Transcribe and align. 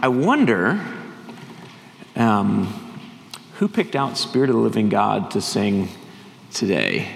I 0.00 0.06
wonder 0.06 0.80
um, 2.14 2.66
who 3.54 3.66
picked 3.66 3.96
out 3.96 4.16
Spirit 4.16 4.48
of 4.48 4.54
the 4.54 4.62
Living 4.62 4.88
God 4.88 5.32
to 5.32 5.40
sing 5.40 5.88
today? 6.52 7.08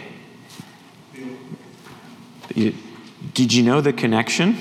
Did 2.48 3.52
you 3.52 3.62
know 3.62 3.80
the 3.80 3.92
connection? 3.92 4.56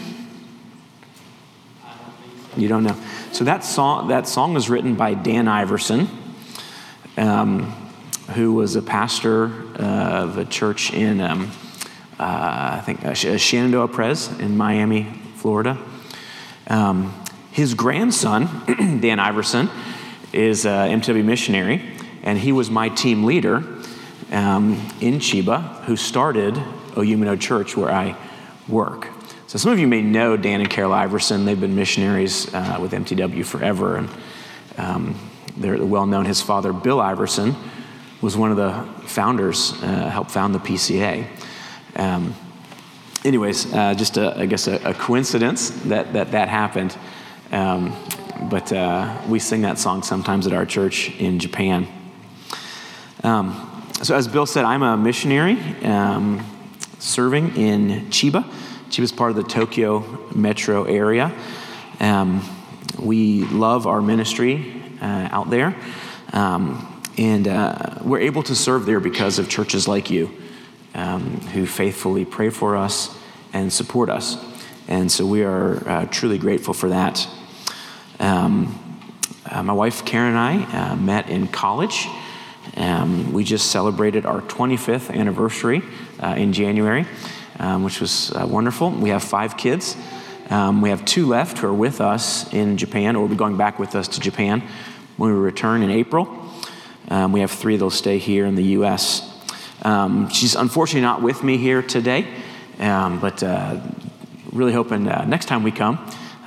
You 2.55 2.68
don't 2.68 2.84
know. 2.84 2.96
So 3.31 3.44
that 3.46 3.63
song, 3.63 4.10
that 4.10 4.28
song 4.28 4.53
was 4.53 4.69
written 4.69 4.94
by 4.94 5.15
Dan 5.15 5.47
Iverson, 5.47 6.08
um, 7.17 7.72
who 8.35 8.53
was 8.53 8.76
a 8.76 8.83
pastor 8.83 9.46
of 9.78 10.38
a 10.38 10.46
church 10.46 10.94
in, 10.94 11.22
um, 11.22 11.51
uh, 12.19 12.78
I 12.78 12.83
think, 12.85 13.03
uh, 13.03 13.15
Shenandoah 13.15 13.88
Pres 13.88 14.28
in 14.40 14.58
Miami, 14.58 15.12
Florida. 15.38 15.76
Um, 16.67 17.16
his 17.62 17.76
grandson, 17.76 18.50
Dan 19.02 19.20
Iverson, 19.20 19.70
is 20.34 20.66
an 20.66 21.00
MTW 21.00 21.24
missionary, 21.24 21.96
and 22.24 22.36
he 22.40 22.52
was 22.52 22.72
my 22.72 22.90
team 22.90 23.24
leader 23.24 23.58
um, 24.32 24.74
in 25.00 25.20
Chiba, 25.20 25.84
who 25.84 25.96
started 25.96 26.55
Oyumino 26.96 27.40
Church, 27.40 27.78
where 27.78 27.92
I 27.92 28.18
work. 28.68 29.10
So 29.46 29.60
some 29.60 29.72
of 29.72 29.78
you 29.78 29.88
may 29.88 30.02
know 30.02 30.38
Dan 30.38 30.60
and 30.60 30.70
Carol 30.72 30.92
Iverson. 30.92 31.46
They've 31.46 31.60
been 31.60 31.76
missionaries 31.76 32.52
uh, 32.52 32.80
with 32.82 32.94
MTW 32.94 33.46
forever, 33.46 33.98
and 33.98 34.10
um, 34.80 35.16
they're 35.55 35.86
well 35.86 36.08
known. 36.08 36.26
His 36.26 36.41
father, 36.41 36.74
Bill 36.74 37.00
Iverson, 37.00 37.55
was 38.22 38.36
one 38.36 38.50
of 38.50 38.58
the 38.58 39.08
founders, 39.08 39.74
uh, 39.84 40.10
helped 40.10 40.32
found 40.32 40.55
the 40.55 40.60
PCA. 40.60 41.28
Um, 41.96 42.34
anyways, 43.24 43.72
uh, 43.72 43.94
just 43.94 44.18
a, 44.18 44.36
I 44.36 44.48
guess 44.48 44.68
a, 44.68 44.78
a, 44.78 44.96
coincidence 44.96 45.70
that 45.86 46.14
that, 46.14 46.32
that 46.32 46.50
happened. 46.50 46.98
Um, 47.52 47.96
but 48.50 48.72
uh, 48.72 49.22
we 49.28 49.40
sing 49.40 49.62
that 49.62 49.78
song 49.78 50.04
sometimes 50.04 50.48
at 50.48 50.54
our 50.54 50.66
church 50.66 51.12
in 51.20 51.40
Japan. 51.40 51.88
Um, 53.24 53.68
so, 54.02 54.16
as 54.16 54.27
Bill 54.27 54.46
said, 54.46 54.66
I'm 54.66 54.82
a 54.82 54.98
missionary 54.98 55.60
um, 55.84 56.44
serving 56.98 57.55
in 57.55 58.07
Chiba. 58.07 58.44
Chiba 58.90 59.04
is 59.04 59.12
part 59.12 59.29
of 59.32 59.35
the 59.35 59.44
Tokyo 59.44 60.29
metro 60.34 60.85
area. 60.85 61.32
Um, 61.99 62.41
we 62.98 63.44
love 63.44 63.85
our 63.85 64.02
ministry 64.02 64.81
uh, 65.02 65.29
out 65.31 65.49
there, 65.49 65.75
um, 66.33 67.03
and 67.17 67.47
uh, 67.47 67.99
we're 68.02 68.19
able 68.22 68.44
to 68.44 68.55
serve 68.55 68.85
there 68.85 68.99
because 68.99 69.38
of 69.39 69.49
churches 69.49 69.88
like 69.88 70.09
you 70.09 70.31
um, 70.95 71.41
who 71.53 71.66
faithfully 71.66 72.25
pray 72.25 72.49
for 72.49 72.75
us 72.75 73.16
and 73.53 73.72
support 73.72 74.09
us. 74.09 74.38
And 74.88 75.11
so 75.11 75.25
we 75.25 75.44
are 75.44 75.88
uh, 75.88 76.05
truly 76.05 76.38
grateful 76.38 76.73
for 76.73 76.89
that. 76.89 77.27
Um, 78.22 78.77
uh, 79.50 79.64
my 79.64 79.73
wife 79.73 80.05
Karen 80.05 80.36
and 80.36 80.38
I 80.38 80.91
uh, 80.91 80.95
met 80.95 81.27
in 81.27 81.47
college. 81.47 82.08
Um, 82.78 83.33
we 83.33 83.44
just 83.44 83.72
celebrated 83.72 84.28
our 84.28 84.41
25th 84.41 85.11
anniversary 85.11 85.81
uh, 86.22 86.36
in 86.38 86.53
January, 86.53 87.08
um, 87.58 87.83
which 87.83 88.00
was 88.00 88.31
uh, 88.33 88.45
wonderful. 88.47 88.91
We 88.91 89.09
have 89.09 89.23
five 89.23 89.58
kids. 89.58 89.97
Um, 90.52 90.81
we 90.81 90.89
have 90.89 91.03
two 91.03 91.25
left 91.25 91.58
who 91.58 91.67
are 91.67 91.73
with 91.73 92.00
us 92.00 92.53
in 92.53 92.78
Japan, 92.78 93.16
or 93.16 93.22
will 93.22 93.28
be 93.28 93.36
going 93.36 93.58
back 93.58 93.80
with 93.80 93.95
us 93.95 94.08
to 94.09 94.19
Japan 94.19 94.61
when 95.17 95.33
we 95.33 95.39
return 95.39 95.81
in 95.81 95.89
April. 95.89 96.30
Um, 97.09 97.31
we 97.31 97.39
have 97.39 97.50
three 97.50 97.75
that'll 97.75 97.89
stay 97.89 98.19
here 98.19 98.45
in 98.45 98.53
the 98.53 98.66
U.S. 98.78 99.28
Um, 99.81 100.30
she's 100.30 100.53
unfortunately 100.53 101.02
not 101.02 101.23
with 101.23 101.44
me 101.44 101.58
here 101.58 101.81
today, 101.81 102.28
but 102.78 103.41
uh, 103.41 103.81
really 104.52 104.73
hoping 104.73 105.08
uh, 105.08 105.25
next 105.25 105.47
time 105.47 105.63
we 105.63 105.72
come, 105.72 105.97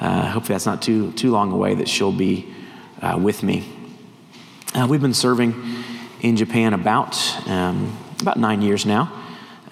uh, 0.01 0.31
hopefully 0.31 0.55
that's 0.55 0.67
not 0.67 0.83
too, 0.83 1.13
too 1.13 1.31
long 1.31 1.53
away, 1.53 1.75
that 1.75 1.89
she'll 1.89 2.13
be 2.13 2.53
uh, 3.01 3.19
with 3.21 3.43
me. 3.43 3.65
Uh, 4.75 4.87
we've 4.89 5.01
been 5.01 5.15
serving 5.15 5.55
in 6.21 6.37
Japan 6.37 6.75
about, 6.75 7.17
um, 7.49 7.97
about 8.21 8.39
nine 8.39 8.63
years 8.63 8.85
now. 8.87 9.21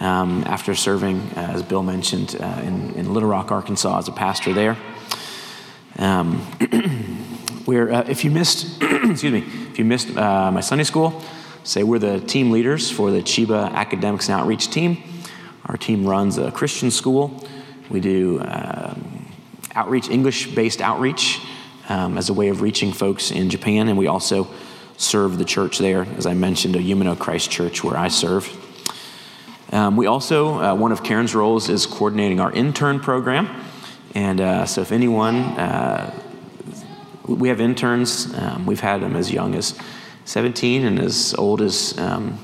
Um, 0.00 0.42
after 0.46 0.74
serving, 0.74 1.20
uh, 1.36 1.52
as 1.54 1.62
Bill 1.62 1.82
mentioned, 1.82 2.34
in, 2.34 2.94
in, 2.94 3.14
Little 3.14 3.28
Rock, 3.28 3.52
Arkansas, 3.52 3.98
as 3.98 4.08
a 4.08 4.12
pastor 4.12 4.52
there. 4.52 4.76
Um, 5.98 6.38
where, 7.66 7.88
if 8.10 8.24
you 8.24 8.30
missed, 8.32 8.82
excuse 8.82 9.32
me, 9.32 9.44
if 9.70 9.78
you 9.78 9.84
missed 9.84 10.08
my 10.14 10.60
Sunday 10.60 10.84
school, 10.84 11.22
say 11.62 11.84
we're 11.84 12.00
the 12.00 12.20
team 12.20 12.50
leaders 12.50 12.90
for 12.90 13.12
the 13.12 13.22
Chiba 13.22 13.70
Academics 13.72 14.28
and 14.28 14.40
Outreach 14.40 14.70
team. 14.70 15.02
Our 15.66 15.76
team 15.76 16.04
runs 16.04 16.38
a 16.38 16.50
Christian 16.50 16.90
school. 16.90 17.46
We 17.88 18.00
do 18.00 18.40
um, 18.40 19.11
outreach, 19.74 20.08
English 20.08 20.54
based 20.54 20.80
outreach, 20.80 21.40
um, 21.88 22.18
as 22.18 22.28
a 22.28 22.32
way 22.32 22.48
of 22.48 22.62
reaching 22.62 22.92
folks 22.92 23.30
in 23.30 23.50
Japan. 23.50 23.88
And 23.88 23.98
we 23.98 24.06
also 24.06 24.48
serve 24.96 25.38
the 25.38 25.44
church 25.44 25.78
there, 25.78 26.02
as 26.16 26.26
I 26.26 26.34
mentioned, 26.34 26.74
Oyumino 26.74 27.18
Christ 27.18 27.50
Church, 27.50 27.82
where 27.82 27.96
I 27.96 28.08
serve. 28.08 28.50
Um, 29.72 29.96
we 29.96 30.06
also, 30.06 30.60
uh, 30.60 30.74
one 30.74 30.92
of 30.92 31.02
Karen's 31.02 31.34
roles 31.34 31.68
is 31.68 31.86
coordinating 31.86 32.40
our 32.40 32.52
intern 32.52 33.00
program. 33.00 33.48
And 34.14 34.40
uh, 34.40 34.66
so, 34.66 34.82
if 34.82 34.92
anyone, 34.92 35.36
uh, 35.36 36.14
we 37.26 37.48
have 37.48 37.60
interns, 37.60 38.32
um, 38.34 38.66
we've 38.66 38.80
had 38.80 39.00
them 39.00 39.16
as 39.16 39.32
young 39.32 39.54
as 39.54 39.78
17 40.26 40.84
and 40.84 40.98
as 40.98 41.34
old 41.34 41.62
as 41.62 41.96
um, 41.98 42.38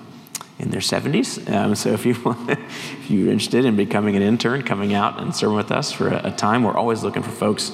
in 0.58 0.70
their 0.70 0.80
70s. 0.80 1.50
Um, 1.52 1.74
so 1.74 1.91
if, 1.91 2.04
you 2.04 2.12
if 2.48 3.10
you're 3.10 3.30
interested 3.30 3.64
in 3.64 3.76
becoming 3.76 4.16
an 4.16 4.22
intern, 4.22 4.62
coming 4.62 4.94
out 4.94 5.20
and 5.20 5.34
serving 5.34 5.56
with 5.56 5.70
us 5.70 5.92
for 5.92 6.08
a, 6.08 6.28
a 6.28 6.30
time, 6.32 6.64
we're 6.64 6.76
always 6.76 7.02
looking 7.02 7.22
for 7.22 7.30
folks 7.30 7.72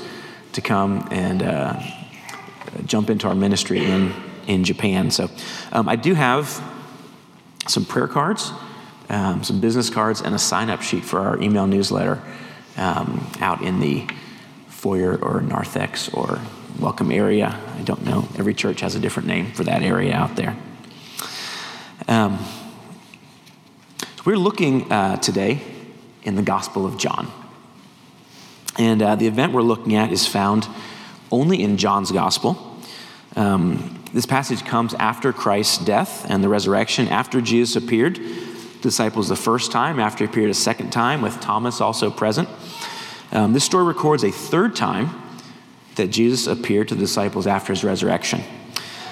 to 0.53 0.61
come 0.61 1.09
and 1.11 1.43
uh, 1.43 1.81
jump 2.87 3.11
into 3.11 3.27
our 3.27 3.35
ministry 3.35 3.85
in, 3.85 4.13
in 4.47 4.65
Japan. 4.65 5.11
So 5.11 5.31
um, 5.73 5.89
I 5.89 5.97
do 5.97 6.15
have 6.15 6.63
some 7.67 7.85
prayer 7.85 8.09
cards, 8.09 8.53
um, 9.09 9.43
some 9.43 9.61
business 9.61 9.91
cards, 9.91 10.21
and 10.21 10.35
a 10.35 10.39
sign 10.39 10.71
up 10.71 10.83
sheet 10.83 11.05
for 11.05 11.21
our 11.21 11.41
email 11.41 11.67
newsletter 11.67 12.23
um, 12.77 13.31
out 13.41 13.63
in 13.63 13.81
the 13.81 14.07
foyer 14.69 15.17
or 15.17 15.41
narthex 15.41 16.09
or 16.11 16.41
welcome 16.79 17.11
area. 17.11 17.59
I 17.79 17.83
don't 17.83 18.05
know. 18.05 18.29
Every 18.37 18.55
church 18.55 18.81
has 18.81 18.95
a 18.95 19.01
different 19.01 19.29
name 19.29 19.53
for 19.53 19.65
that 19.65 19.83
area 19.83 20.15
out 20.15 20.37
there. 20.37 20.57
Um, 22.07 22.39
we're 24.25 24.39
looking 24.39 24.91
uh, 24.91 25.19
today 25.19 25.61
in 26.23 26.35
the 26.35 26.43
Gospel 26.43 26.87
of 26.87 26.97
John. 26.97 27.31
And 28.79 29.03
uh, 29.03 29.17
the 29.17 29.27
event 29.27 29.53
we're 29.53 29.61
looking 29.61 29.95
at 29.95 30.13
is 30.13 30.27
found 30.27 30.67
only 31.31 31.63
in 31.63 31.77
John's 31.77 32.11
Gospel. 32.11 32.81
Um, 33.37 34.03
this 34.15 34.25
passage 34.25 34.65
comes 34.65 34.95
after 34.95 35.33
Christ's 35.33 35.85
death 35.85 36.25
and 36.31 36.43
the 36.43 36.49
resurrection, 36.49 37.09
after 37.09 37.43
Jesus 37.43 37.77
appeared 37.77 38.19
disciples 38.81 39.29
the 39.29 39.37
first 39.37 39.71
time, 39.71 39.99
after 40.01 40.25
he 40.25 40.31
appeared 40.31 40.51
a 40.51 40.55
second 40.55 40.91
time, 40.91 41.21
with 41.21 41.39
Thomas 41.41 41.83
also 41.83 42.11
present. 42.11 42.49
Um, 43.31 43.53
this 43.53 43.65
story 43.65 43.85
records 43.85 44.25
a 44.25 44.31
third 44.31 44.75
time 44.75 45.11
that 45.97 46.09
Jesus 46.09 46.47
appeared 46.47 46.89
to 46.89 46.95
the 46.95 47.01
disciples 47.01 47.47
after 47.47 47.75
his 47.75 47.85
resurrection. 47.85 48.43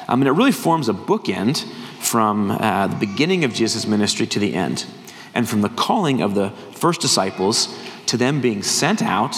Um, 0.09 0.23
and 0.23 0.29
it 0.29 0.33
really 0.33 0.53
forms 0.53 0.89
a 0.89 0.95
bookend 0.95 1.71
from 2.01 2.51
uh, 2.51 2.87
the 2.87 2.97
beginning 2.97 3.45
of 3.45 3.53
Jesus' 3.53 3.87
ministry 3.87 4.27
to 4.27 4.39
the 4.39 4.55
end 4.55 4.87
and 5.35 5.49
from 5.49 5.61
the 5.61 5.69
calling 5.69 6.23
of 6.23 6.35
the 6.35 6.51
first 6.73 7.01
disciples 7.01 7.75
to 8.07 8.17
them 8.17 8.41
being 8.41 8.63
sent 8.63 9.03
out 9.03 9.37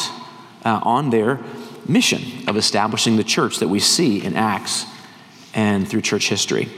uh, 0.64 0.80
on 0.82 1.10
their 1.10 1.40
mission 1.86 2.48
of 2.48 2.56
establishing 2.56 3.16
the 3.16 3.24
church 3.24 3.58
that 3.58 3.68
we 3.68 3.78
see 3.78 4.24
in 4.24 4.36
Acts 4.36 4.86
and 5.54 5.86
through 5.88 6.00
church 6.00 6.28
history. 6.28 6.68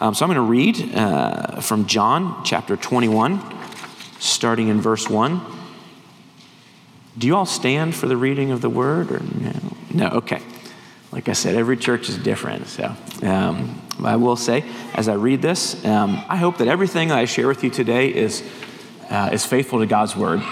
Um, 0.00 0.14
so 0.14 0.24
I'm 0.24 0.32
going 0.32 0.36
to 0.36 0.42
read 0.42 0.94
uh, 0.94 1.60
from 1.60 1.86
John 1.86 2.42
chapter 2.44 2.76
21, 2.76 3.40
starting 4.18 4.68
in 4.68 4.80
verse 4.80 5.08
1. 5.08 5.40
Do 7.16 7.26
you 7.26 7.36
all 7.36 7.46
stand 7.46 7.94
for 7.94 8.06
the 8.06 8.16
reading 8.16 8.52
of 8.52 8.60
the 8.60 8.70
word 8.70 9.10
or 9.10 9.20
no? 9.20 9.52
No, 9.92 10.06
okay. 10.18 10.40
Like 11.10 11.28
I 11.28 11.32
said, 11.32 11.56
every 11.56 11.76
church 11.76 12.08
is 12.08 12.16
different. 12.16 12.68
So 12.68 12.94
um, 13.22 13.80
I 14.02 14.16
will 14.16 14.36
say, 14.36 14.64
as 14.94 15.08
I 15.08 15.14
read 15.14 15.42
this, 15.42 15.84
um, 15.84 16.22
I 16.28 16.36
hope 16.36 16.58
that 16.58 16.68
everything 16.68 17.10
I 17.10 17.24
share 17.24 17.48
with 17.48 17.64
you 17.64 17.70
today 17.70 18.14
is, 18.14 18.42
uh, 19.10 19.30
is 19.32 19.44
faithful 19.44 19.80
to 19.80 19.86
God's 19.86 20.16
word. 20.16 20.42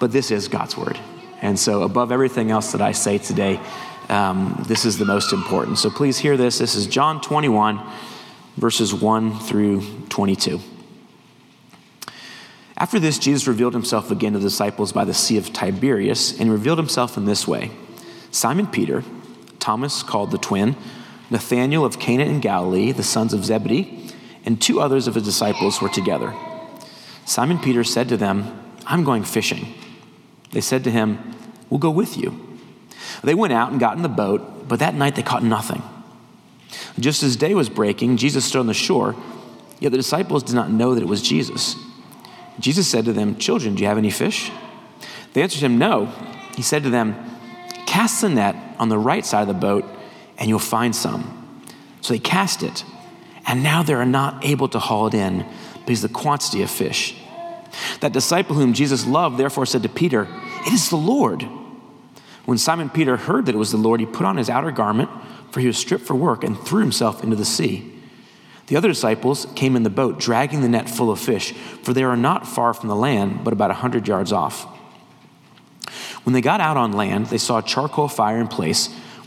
But 0.00 0.12
this 0.12 0.30
is 0.30 0.48
God's 0.48 0.76
word. 0.76 0.98
And 1.40 1.58
so, 1.58 1.82
above 1.82 2.12
everything 2.12 2.50
else 2.50 2.72
that 2.72 2.80
I 2.80 2.92
say 2.92 3.18
today, 3.18 3.60
um, 4.08 4.62
this 4.66 4.84
is 4.84 4.98
the 4.98 5.04
most 5.04 5.32
important. 5.32 5.78
So 5.78 5.90
please 5.90 6.18
hear 6.18 6.36
this. 6.36 6.58
This 6.58 6.74
is 6.74 6.86
John 6.86 7.20
21, 7.20 7.80
verses 8.56 8.92
1 8.92 9.38
through 9.40 9.82
22. 10.08 10.60
After 12.76 12.98
this, 12.98 13.18
Jesus 13.18 13.46
revealed 13.46 13.74
himself 13.74 14.10
again 14.10 14.32
to 14.32 14.38
the 14.38 14.48
disciples 14.48 14.92
by 14.92 15.04
the 15.04 15.14
Sea 15.14 15.38
of 15.38 15.52
Tiberias, 15.52 16.38
and 16.38 16.50
revealed 16.50 16.78
himself 16.78 17.16
in 17.16 17.26
this 17.26 17.46
way 17.46 17.70
Simon 18.30 18.66
Peter, 18.66 19.04
Thomas 19.60 20.02
called 20.02 20.30
the 20.30 20.38
twin, 20.38 20.74
Nathanael 21.32 21.84
of 21.84 21.98
Cana 21.98 22.24
in 22.24 22.40
Galilee, 22.40 22.92
the 22.92 23.02
sons 23.02 23.32
of 23.32 23.44
Zebedee, 23.44 24.10
and 24.44 24.60
two 24.60 24.80
others 24.80 25.08
of 25.08 25.14
his 25.14 25.24
disciples 25.24 25.80
were 25.80 25.88
together. 25.88 26.34
Simon 27.24 27.58
Peter 27.58 27.82
said 27.82 28.08
to 28.10 28.16
them, 28.16 28.60
I'm 28.86 29.02
going 29.02 29.24
fishing. 29.24 29.74
They 30.50 30.60
said 30.60 30.84
to 30.84 30.90
him, 30.90 31.18
We'll 31.70 31.78
go 31.78 31.90
with 31.90 32.18
you. 32.18 32.58
They 33.24 33.34
went 33.34 33.54
out 33.54 33.70
and 33.70 33.80
got 33.80 33.96
in 33.96 34.02
the 34.02 34.08
boat, 34.10 34.68
but 34.68 34.80
that 34.80 34.94
night 34.94 35.14
they 35.14 35.22
caught 35.22 35.42
nothing. 35.42 35.82
Just 37.00 37.22
as 37.22 37.36
day 37.36 37.54
was 37.54 37.70
breaking, 37.70 38.18
Jesus 38.18 38.44
stood 38.44 38.60
on 38.60 38.66
the 38.66 38.74
shore, 38.74 39.16
yet 39.80 39.90
the 39.90 39.96
disciples 39.96 40.42
did 40.42 40.54
not 40.54 40.70
know 40.70 40.94
that 40.94 41.02
it 41.02 41.08
was 41.08 41.22
Jesus. 41.22 41.76
Jesus 42.60 42.86
said 42.86 43.06
to 43.06 43.12
them, 43.14 43.36
Children, 43.36 43.74
do 43.74 43.82
you 43.82 43.88
have 43.88 43.96
any 43.96 44.10
fish? 44.10 44.50
They 45.32 45.42
answered 45.42 45.62
him, 45.62 45.78
No. 45.78 46.06
He 46.56 46.62
said 46.62 46.82
to 46.82 46.90
them, 46.90 47.16
Cast 47.86 48.20
the 48.20 48.28
net 48.28 48.56
on 48.78 48.90
the 48.90 48.98
right 48.98 49.24
side 49.24 49.42
of 49.42 49.48
the 49.48 49.54
boat, 49.54 49.86
and 50.42 50.48
you'll 50.48 50.58
find 50.58 50.94
some. 50.94 51.62
So 52.00 52.12
they 52.12 52.18
cast 52.18 52.64
it, 52.64 52.84
and 53.46 53.62
now 53.62 53.84
they 53.84 53.94
are 53.94 54.04
not 54.04 54.44
able 54.44 54.68
to 54.70 54.80
haul 54.80 55.06
it 55.06 55.14
in 55.14 55.46
because 55.86 56.02
of 56.02 56.10
the 56.10 56.18
quantity 56.18 56.62
of 56.62 56.70
fish. 56.70 57.14
That 58.00 58.12
disciple 58.12 58.56
whom 58.56 58.72
Jesus 58.72 59.06
loved 59.06 59.38
therefore 59.38 59.66
said 59.66 59.84
to 59.84 59.88
Peter, 59.88 60.26
It 60.66 60.72
is 60.72 60.90
the 60.90 60.96
Lord. 60.96 61.46
When 62.44 62.58
Simon 62.58 62.90
Peter 62.90 63.16
heard 63.16 63.46
that 63.46 63.54
it 63.54 63.58
was 63.58 63.70
the 63.70 63.76
Lord, 63.76 64.00
he 64.00 64.06
put 64.06 64.26
on 64.26 64.36
his 64.36 64.50
outer 64.50 64.72
garment, 64.72 65.10
for 65.52 65.60
he 65.60 65.68
was 65.68 65.78
stripped 65.78 66.04
for 66.04 66.16
work, 66.16 66.42
and 66.42 66.58
threw 66.58 66.80
himself 66.80 67.22
into 67.22 67.36
the 67.36 67.44
sea. 67.44 67.92
The 68.66 68.74
other 68.74 68.88
disciples 68.88 69.46
came 69.54 69.76
in 69.76 69.84
the 69.84 69.90
boat, 69.90 70.18
dragging 70.18 70.60
the 70.60 70.68
net 70.68 70.90
full 70.90 71.12
of 71.12 71.20
fish, 71.20 71.52
for 71.84 71.92
they 71.92 72.04
were 72.04 72.16
not 72.16 72.48
far 72.48 72.74
from 72.74 72.88
the 72.88 72.96
land, 72.96 73.44
but 73.44 73.52
about 73.52 73.70
a 73.70 73.74
hundred 73.74 74.08
yards 74.08 74.32
off. 74.32 74.64
When 76.24 76.32
they 76.32 76.40
got 76.40 76.60
out 76.60 76.76
on 76.76 76.92
land, 76.92 77.26
they 77.26 77.38
saw 77.38 77.58
a 77.58 77.62
charcoal 77.62 78.08
fire 78.08 78.40
in 78.40 78.48
place, 78.48 78.88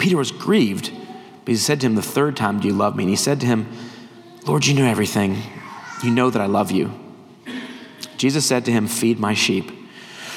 Peter 0.00 0.16
was 0.16 0.32
grieved, 0.32 0.90
but 1.44 1.52
he 1.52 1.56
said 1.56 1.80
to 1.80 1.86
him 1.86 1.94
the 1.94 2.02
third 2.02 2.36
time, 2.36 2.58
Do 2.58 2.66
you 2.66 2.74
love 2.74 2.96
me? 2.96 3.04
And 3.04 3.10
he 3.10 3.16
said 3.16 3.38
to 3.40 3.46
him, 3.46 3.68
Lord, 4.46 4.66
you 4.66 4.74
know 4.74 4.86
everything. 4.86 5.36
You 6.02 6.10
know 6.10 6.30
that 6.30 6.40
I 6.40 6.46
love 6.46 6.70
you. 6.70 6.90
Jesus 8.16 8.46
said 8.46 8.64
to 8.64 8.72
him, 8.72 8.88
Feed 8.88 9.20
my 9.20 9.34
sheep. 9.34 9.70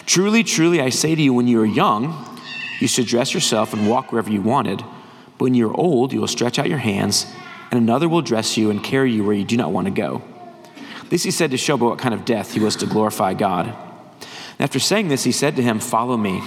Truly, 0.05 0.43
truly, 0.43 0.81
I 0.81 0.89
say 0.89 1.15
to 1.15 1.21
you, 1.21 1.33
when 1.33 1.47
you 1.47 1.61
are 1.61 1.65
young, 1.65 2.37
you 2.81 2.87
should 2.89 3.07
dress 3.07 3.33
yourself 3.33 3.73
and 3.73 3.89
walk 3.89 4.11
wherever 4.11 4.29
you 4.29 4.41
wanted. 4.41 4.79
But 5.37 5.45
when 5.45 5.55
you're 5.55 5.75
old, 5.75 6.11
you 6.11 6.19
will 6.19 6.27
stretch 6.27 6.59
out 6.59 6.67
your 6.67 6.79
hands, 6.79 7.25
and 7.71 7.81
another 7.81 8.09
will 8.09 8.21
dress 8.21 8.57
you 8.57 8.69
and 8.69 8.83
carry 8.83 9.13
you 9.13 9.23
where 9.23 9.33
you 9.33 9.45
do 9.45 9.55
not 9.55 9.71
want 9.71 9.85
to 9.85 9.91
go. 9.91 10.21
This 11.09 11.23
he 11.23 11.31
said 11.31 11.51
to 11.51 11.57
show 11.57 11.77
by 11.77 11.85
what 11.85 11.99
kind 11.99 12.13
of 12.13 12.25
death 12.25 12.53
he 12.53 12.59
was 12.59 12.75
to 12.77 12.85
glorify 12.85 13.33
God. 13.33 13.67
And 13.67 14.61
after 14.61 14.79
saying 14.79 15.07
this, 15.07 15.23
he 15.23 15.31
said 15.31 15.55
to 15.55 15.61
him, 15.63 15.79
Follow 15.79 16.17
me. 16.17 16.43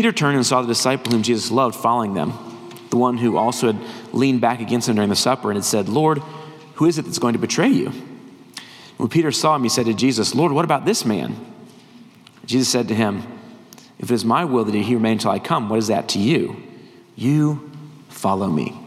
Peter 0.00 0.12
turned 0.12 0.34
and 0.34 0.46
saw 0.46 0.62
the 0.62 0.68
disciple 0.68 1.12
whom 1.12 1.22
Jesus 1.22 1.50
loved 1.50 1.76
following 1.76 2.14
them, 2.14 2.32
the 2.88 2.96
one 2.96 3.18
who 3.18 3.36
also 3.36 3.70
had 3.70 4.14
leaned 4.14 4.40
back 4.40 4.58
against 4.58 4.88
him 4.88 4.94
during 4.94 5.10
the 5.10 5.14
supper 5.14 5.50
and 5.50 5.58
had 5.58 5.64
said, 5.66 5.90
Lord, 5.90 6.20
who 6.76 6.86
is 6.86 6.96
it 6.96 7.04
that's 7.04 7.18
going 7.18 7.34
to 7.34 7.38
betray 7.38 7.68
you? 7.68 7.90
When 8.96 9.10
Peter 9.10 9.30
saw 9.30 9.54
him, 9.56 9.62
he 9.62 9.68
said 9.68 9.84
to 9.84 9.92
Jesus, 9.92 10.34
Lord, 10.34 10.52
what 10.52 10.64
about 10.64 10.86
this 10.86 11.04
man? 11.04 11.36
Jesus 12.46 12.70
said 12.70 12.88
to 12.88 12.94
him, 12.94 13.24
If 13.98 14.10
it 14.10 14.14
is 14.14 14.24
my 14.24 14.42
will 14.46 14.64
that 14.64 14.74
he 14.74 14.94
remain 14.94 15.12
until 15.12 15.32
I 15.32 15.38
come, 15.38 15.68
what 15.68 15.78
is 15.78 15.88
that 15.88 16.08
to 16.08 16.18
you? 16.18 16.56
You 17.14 17.70
follow 18.08 18.48
me. 18.48 18.80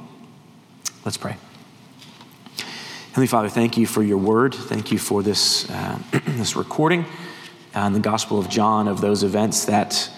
Let's 1.06 1.18
pray. 1.18 1.36
Heavenly 3.10 3.28
Father, 3.28 3.50
thank 3.50 3.78
you 3.78 3.86
for 3.86 4.02
your 4.02 4.18
word. 4.18 4.56
Thank 4.56 4.92
you 4.92 4.98
for 4.98 5.22
this, 5.22 5.70
uh, 5.70 6.00
this 6.30 6.56
recording 6.56 7.06
and 7.76 7.94
the 7.94 8.00
Gospel 8.00 8.40
of 8.40 8.50
John 8.50 8.88
of 8.88 9.00
those 9.00 9.22
events 9.22 9.66
that, 9.66 10.10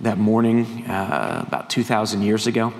that 0.00 0.18
morning 0.18 0.84
uh, 0.86 1.44
about 1.46 1.70
2,000 1.70 2.22
years 2.22 2.46
ago. 2.46 2.72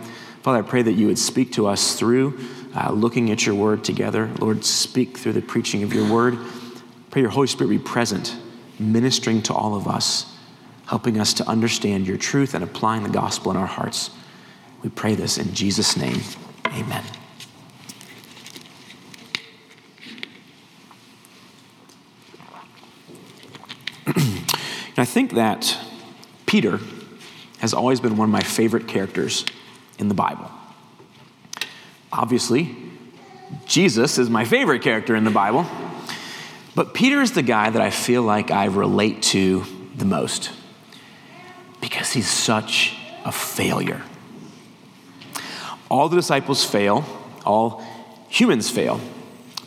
Father, 0.43 0.59
I 0.59 0.63
pray 0.63 0.83
that 0.83 0.93
you 0.93 1.07
would 1.07 1.19
speak 1.19 1.53
to 1.53 1.67
us 1.67 1.99
through 1.99 2.39
uh, 2.75 2.93
looking 2.93 3.31
at 3.31 3.45
your 3.45 3.55
word 3.55 3.85
together. 3.85 4.31
Lord, 4.39 4.65
speak 4.65 5.19
through 5.19 5.33
the 5.33 5.43
preaching 5.43 5.83
of 5.83 5.93
your 5.93 6.11
word. 6.11 6.39
Pray 7.11 7.23
your 7.23 7.31
Holy 7.31 7.47
Spirit 7.47 7.71
be 7.71 7.79
present, 7.79 8.37
ministering 8.79 9.43
to 9.43 9.55
all 9.55 9.75
of 9.75 9.89
us, 9.89 10.33
helping 10.87 11.21
us 11.21 11.35
to 11.35 11.49
understand 11.49 12.07
your 12.07 12.17
truth 12.17 12.55
and 12.55 12.65
applying 12.65 13.03
the 13.03 13.09
gospel 13.09 13.51
in 13.51 13.57
our 13.57 13.67
hearts. 13.67 14.11
We 14.83 14.89
pray 14.91 15.15
this 15.15 15.37
in 15.37 15.53
Jesus' 15.53 15.97
name. 15.97 16.21
Amen. 16.69 17.05
I 24.97 25.05
think 25.05 25.33
that 25.33 25.77
Peter 26.47 26.81
has 27.61 27.75
always 27.75 28.01
been 28.01 28.17
one 28.17 28.29
of 28.29 28.33
my 28.33 28.43
favorite 28.43 28.89
characters 28.89 29.45
in 29.99 30.09
the 30.09 30.15
Bible. 30.15 30.51
Obviously, 32.13 32.75
Jesus 33.67 34.19
is 34.19 34.29
my 34.29 34.45
favorite 34.45 34.83
character 34.83 35.15
in 35.15 35.25
the 35.25 35.31
Bible, 35.31 35.67
but 36.75 36.95
Peter 36.95 37.21
is 37.21 37.33
the 37.33 37.43
guy 37.43 37.71
that 37.71 37.83
I 37.83 37.91
feel 37.91 38.23
like 38.23 38.51
I 38.51 38.67
relate 38.67 39.23
to 39.23 39.65
the 39.95 40.05
most 40.05 40.51
because 41.81 42.13
he's 42.13 42.29
such 42.29 42.97
a 43.25 43.33
failure. 43.33 44.03
All 45.91 46.09
the 46.09 46.17
disciples 46.17 46.65
fail, 46.65 47.05
all 47.45 47.85
humans 48.29 48.71
fail, 48.71 49.01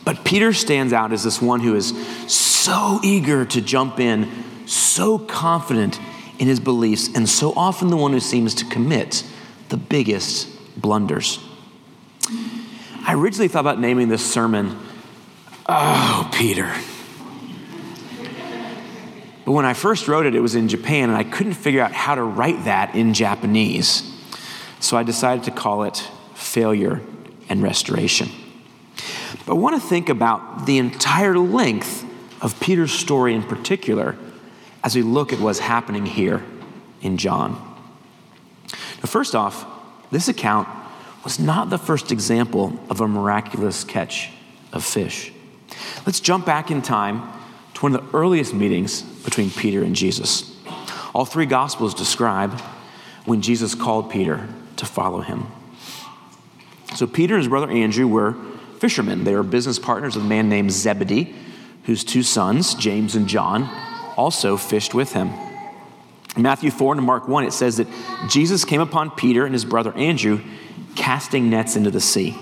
but 0.04 0.24
Peter 0.24 0.52
stands 0.52 0.92
out 0.92 1.12
as 1.12 1.22
this 1.22 1.40
one 1.40 1.60
who 1.60 1.74
is 1.74 1.94
so 2.26 3.00
eager 3.02 3.44
to 3.44 3.60
jump 3.60 4.00
in, 4.00 4.66
so 4.66 5.18
confident 5.18 5.98
in 6.38 6.48
his 6.48 6.60
beliefs, 6.60 7.08
and 7.14 7.28
so 7.28 7.52
often 7.56 7.88
the 7.88 7.96
one 7.96 8.12
who 8.12 8.20
seems 8.20 8.54
to 8.56 8.64
commit 8.64 9.24
the 9.68 9.76
biggest 9.76 10.48
blunders. 10.80 11.38
I 13.06 13.14
originally 13.14 13.48
thought 13.48 13.60
about 13.60 13.80
naming 13.80 14.08
this 14.08 14.24
sermon, 14.28 14.78
Oh, 15.66 16.30
Peter. 16.34 16.72
But 19.44 19.52
when 19.52 19.64
I 19.64 19.74
first 19.74 20.08
wrote 20.08 20.26
it, 20.26 20.34
it 20.34 20.40
was 20.40 20.54
in 20.54 20.68
Japan, 20.68 21.10
and 21.10 21.18
I 21.18 21.24
couldn't 21.24 21.54
figure 21.54 21.82
out 21.82 21.92
how 21.92 22.14
to 22.14 22.22
write 22.22 22.64
that 22.64 22.94
in 22.94 23.14
Japanese. 23.14 24.10
So 24.80 24.96
I 24.96 25.02
decided 25.02 25.44
to 25.44 25.50
call 25.50 25.84
it 25.84 26.08
Failure 26.34 27.00
and 27.48 27.62
Restoration. 27.62 28.30
But 29.46 29.52
I 29.52 29.56
want 29.56 29.80
to 29.80 29.86
think 29.86 30.08
about 30.08 30.66
the 30.66 30.78
entire 30.78 31.38
length 31.38 32.04
of 32.42 32.58
Peter's 32.60 32.92
story 32.92 33.34
in 33.34 33.42
particular 33.42 34.16
as 34.84 34.94
we 34.94 35.02
look 35.02 35.32
at 35.32 35.40
what's 35.40 35.58
happening 35.58 36.04
here 36.04 36.44
in 37.00 37.16
John. 37.16 37.52
Now, 38.70 39.06
first 39.06 39.34
off, 39.34 39.66
this 40.10 40.28
account 40.28 40.68
was 41.24 41.40
not 41.40 41.70
the 41.70 41.78
first 41.78 42.12
example 42.12 42.78
of 42.90 43.00
a 43.00 43.08
miraculous 43.08 43.82
catch 43.82 44.30
of 44.72 44.84
fish. 44.84 45.32
Let's 46.06 46.20
jump 46.20 46.44
back 46.44 46.70
in 46.70 46.82
time 46.82 47.22
to 47.74 47.80
one 47.80 47.94
of 47.94 48.02
the 48.02 48.16
earliest 48.16 48.52
meetings 48.52 49.00
between 49.00 49.50
Peter 49.50 49.82
and 49.82 49.96
Jesus. 49.96 50.54
All 51.14 51.24
three 51.24 51.46
Gospels 51.46 51.94
describe 51.94 52.60
when 53.24 53.40
Jesus 53.40 53.74
called 53.74 54.10
Peter 54.10 54.46
to 54.76 54.84
follow 54.84 55.22
him. 55.22 55.46
So, 56.94 57.06
Peter 57.06 57.34
and 57.34 57.42
his 57.42 57.48
brother 57.48 57.70
Andrew 57.70 58.06
were 58.06 58.36
fishermen. 58.78 59.24
They 59.24 59.34
were 59.34 59.42
business 59.42 59.78
partners 59.78 60.14
of 60.14 60.24
a 60.24 60.28
man 60.28 60.50
named 60.50 60.70
Zebedee, 60.72 61.34
whose 61.84 62.04
two 62.04 62.22
sons, 62.22 62.74
James 62.74 63.16
and 63.16 63.26
John, 63.26 63.70
also 64.16 64.56
fished 64.56 64.94
with 64.94 65.12
him. 65.12 65.30
In 66.36 66.42
Matthew 66.42 66.70
4 66.70 66.94
and 66.94 67.04
Mark 67.04 67.28
1, 67.28 67.44
it 67.44 67.52
says 67.52 67.76
that 67.76 67.88
Jesus 68.28 68.64
came 68.64 68.80
upon 68.80 69.10
Peter 69.10 69.44
and 69.44 69.52
his 69.52 69.64
brother 69.64 69.92
Andrew 69.94 70.40
casting 70.96 71.50
nets 71.50 71.76
into 71.76 71.90
the 71.90 72.00
sea. 72.00 72.36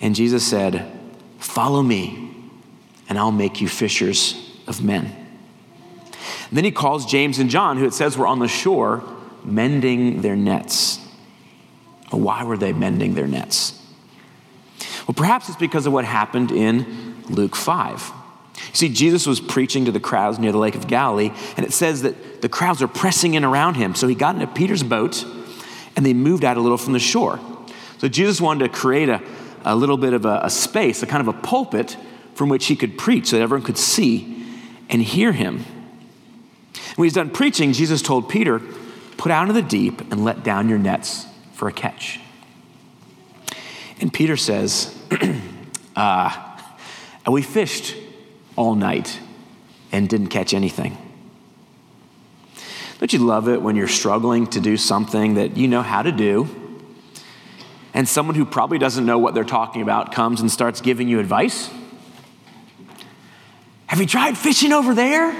And 0.00 0.14
Jesus 0.14 0.46
said, 0.46 0.90
Follow 1.38 1.82
me, 1.82 2.34
and 3.08 3.18
I'll 3.18 3.32
make 3.32 3.60
you 3.60 3.68
fishers 3.68 4.58
of 4.66 4.82
men. 4.82 5.04
And 6.48 6.56
then 6.56 6.64
he 6.64 6.70
calls 6.70 7.06
James 7.06 7.38
and 7.38 7.50
John, 7.50 7.76
who 7.76 7.86
it 7.86 7.94
says 7.94 8.16
were 8.16 8.26
on 8.26 8.38
the 8.38 8.48
shore 8.48 9.04
mending 9.44 10.22
their 10.22 10.36
nets. 10.36 10.98
Why 12.10 12.44
were 12.44 12.56
they 12.56 12.72
mending 12.72 13.14
their 13.14 13.26
nets? 13.26 13.76
Well, 15.06 15.14
perhaps 15.14 15.48
it's 15.48 15.58
because 15.58 15.86
of 15.86 15.92
what 15.92 16.04
happened 16.04 16.50
in 16.50 17.22
Luke 17.28 17.56
5. 17.56 18.12
See, 18.72 18.88
Jesus 18.88 19.26
was 19.26 19.40
preaching 19.40 19.84
to 19.86 19.92
the 19.92 20.00
crowds 20.00 20.38
near 20.38 20.52
the 20.52 20.58
Lake 20.58 20.74
of 20.74 20.86
Galilee, 20.86 21.32
and 21.56 21.66
it 21.66 21.72
says 21.72 22.02
that 22.02 22.42
the 22.42 22.48
crowds 22.48 22.82
are 22.82 22.88
pressing 22.88 23.34
in 23.34 23.44
around 23.44 23.74
him. 23.74 23.94
So 23.94 24.06
he 24.06 24.14
got 24.14 24.34
into 24.34 24.46
Peter's 24.46 24.82
boat, 24.82 25.24
and 25.96 26.06
they 26.06 26.14
moved 26.14 26.44
out 26.44 26.56
a 26.56 26.60
little 26.60 26.78
from 26.78 26.92
the 26.92 26.98
shore. 26.98 27.40
So 27.98 28.08
Jesus 28.08 28.40
wanted 28.40 28.72
to 28.72 28.78
create 28.78 29.08
a, 29.08 29.20
a 29.64 29.74
little 29.74 29.96
bit 29.96 30.12
of 30.12 30.24
a, 30.24 30.40
a 30.44 30.50
space, 30.50 31.02
a 31.02 31.06
kind 31.06 31.26
of 31.26 31.34
a 31.34 31.38
pulpit 31.40 31.96
from 32.34 32.48
which 32.48 32.66
he 32.66 32.76
could 32.76 32.96
preach 32.96 33.28
so 33.28 33.36
that 33.36 33.42
everyone 33.42 33.64
could 33.64 33.78
see 33.78 34.46
and 34.88 35.02
hear 35.02 35.32
him. 35.32 35.64
When 36.96 37.06
he's 37.06 37.14
done 37.14 37.30
preaching, 37.30 37.72
Jesus 37.72 38.02
told 38.02 38.28
Peter, 38.28 38.60
Put 39.16 39.30
out 39.30 39.42
into 39.42 39.52
the 39.52 39.68
deep 39.68 40.00
and 40.10 40.24
let 40.24 40.42
down 40.42 40.70
your 40.70 40.78
nets 40.78 41.26
for 41.52 41.68
a 41.68 41.72
catch. 41.72 42.20
And 44.00 44.10
Peter 44.10 44.36
says, 44.36 44.96
uh, 45.96 46.56
We 47.30 47.42
fished 47.42 47.94
all 48.56 48.74
night 48.74 49.18
and 49.92 50.08
didn't 50.08 50.28
catch 50.28 50.54
anything. 50.54 50.96
Don't 52.98 53.12
you 53.12 53.20
love 53.20 53.48
it 53.48 53.62
when 53.62 53.76
you're 53.76 53.88
struggling 53.88 54.46
to 54.48 54.60
do 54.60 54.76
something 54.76 55.34
that 55.34 55.56
you 55.56 55.68
know 55.68 55.82
how 55.82 56.02
to 56.02 56.12
do, 56.12 56.48
and 57.94 58.06
someone 58.06 58.36
who 58.36 58.44
probably 58.44 58.78
doesn't 58.78 59.06
know 59.06 59.18
what 59.18 59.34
they're 59.34 59.42
talking 59.42 59.82
about 59.82 60.12
comes 60.12 60.40
and 60.40 60.50
starts 60.50 60.80
giving 60.80 61.08
you 61.08 61.18
advice? 61.18 61.70
Have 63.86 64.00
you 64.00 64.06
tried 64.06 64.36
fishing 64.36 64.72
over 64.72 64.94
there? 64.94 65.34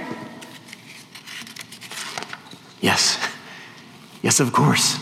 Yes. 2.80 3.18
Yes, 4.22 4.40
of 4.40 4.52
course. 4.52 4.98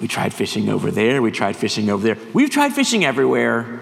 We 0.00 0.08
tried 0.08 0.34
fishing 0.34 0.68
over 0.68 0.90
there. 0.90 1.22
We 1.22 1.30
tried 1.30 1.56
fishing 1.56 1.88
over 1.88 2.02
there. 2.02 2.18
We've 2.32 2.50
tried 2.50 2.74
fishing 2.74 3.04
everywhere. 3.04 3.80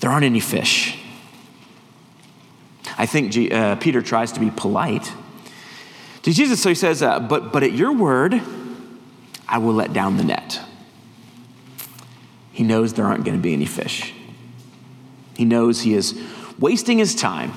There 0.00 0.10
aren't 0.10 0.24
any 0.24 0.40
fish. 0.40 0.98
I 2.98 3.06
think 3.06 3.32
G, 3.32 3.50
uh, 3.50 3.76
Peter 3.76 4.02
tries 4.02 4.32
to 4.32 4.40
be 4.40 4.50
polite 4.50 5.12
to 6.22 6.32
Jesus, 6.32 6.60
so 6.60 6.68
he 6.68 6.74
says, 6.74 7.02
uh, 7.02 7.20
but, 7.20 7.52
but 7.52 7.62
at 7.62 7.72
your 7.72 7.92
word, 7.92 8.40
I 9.46 9.58
will 9.58 9.74
let 9.74 9.92
down 9.92 10.16
the 10.16 10.24
net. 10.24 10.60
He 12.50 12.64
knows 12.64 12.94
there 12.94 13.04
aren't 13.04 13.24
going 13.24 13.36
to 13.36 13.42
be 13.42 13.52
any 13.52 13.66
fish. 13.66 14.12
He 15.36 15.44
knows 15.44 15.82
he 15.82 15.94
is 15.94 16.20
wasting 16.58 16.98
his 16.98 17.14
time 17.14 17.52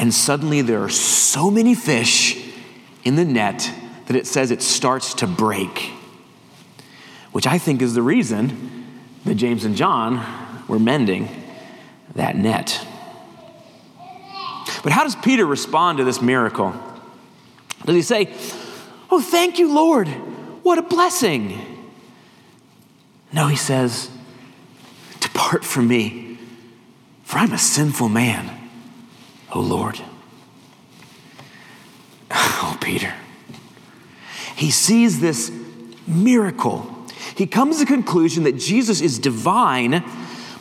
and 0.00 0.14
suddenly 0.14 0.62
there 0.62 0.82
are 0.82 0.88
so 0.88 1.50
many 1.50 1.74
fish 1.74 2.42
in 3.04 3.16
the 3.16 3.24
net 3.24 3.70
that 4.06 4.16
it 4.16 4.26
says 4.26 4.50
it 4.50 4.62
starts 4.62 5.12
to 5.12 5.26
break, 5.26 5.92
which 7.32 7.46
I 7.46 7.58
think 7.58 7.82
is 7.82 7.92
the 7.92 8.00
reason 8.00 8.86
that 9.26 9.34
James 9.34 9.62
and 9.66 9.76
John 9.76 10.64
were 10.66 10.78
mending 10.78 11.28
that 12.14 12.34
net. 12.34 12.86
But 14.82 14.92
how 14.92 15.04
does 15.04 15.16
Peter 15.16 15.44
respond 15.44 15.98
to 15.98 16.04
this 16.04 16.22
miracle? 16.22 16.74
Does 17.84 17.94
he 17.94 18.02
say, 18.02 18.34
Oh, 19.10 19.20
thank 19.20 19.58
you, 19.58 19.72
Lord, 19.72 20.08
what 20.62 20.78
a 20.78 20.82
blessing? 20.82 21.58
No, 23.32 23.46
he 23.46 23.56
says, 23.56 24.10
Depart 25.20 25.64
from 25.64 25.88
me, 25.88 26.38
for 27.24 27.38
I'm 27.38 27.52
a 27.52 27.58
sinful 27.58 28.08
man. 28.08 28.50
Oh 29.52 29.60
Lord. 29.60 30.00
Oh, 32.62 32.76
Peter. 32.78 33.14
He 34.54 34.70
sees 34.70 35.20
this 35.20 35.50
miracle. 36.06 37.06
He 37.34 37.46
comes 37.46 37.78
to 37.78 37.84
the 37.84 37.86
conclusion 37.86 38.44
that 38.44 38.58
Jesus 38.58 39.00
is 39.00 39.18
divine, 39.18 40.04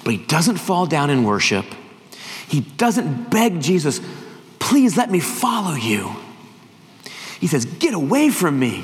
but 0.03 0.11
he 0.11 0.17
doesn't 0.17 0.57
fall 0.57 0.85
down 0.85 1.09
in 1.09 1.25
worship. 1.25 1.65
He 2.49 2.61
doesn't 2.61 3.29
beg 3.29 3.61
Jesus, 3.61 4.01
please 4.57 4.97
let 4.97 5.11
me 5.11 5.19
follow 5.19 5.75
you. 5.75 6.15
He 7.39 7.47
says, 7.47 7.65
Get 7.65 7.93
away 7.93 8.29
from 8.29 8.59
me. 8.59 8.83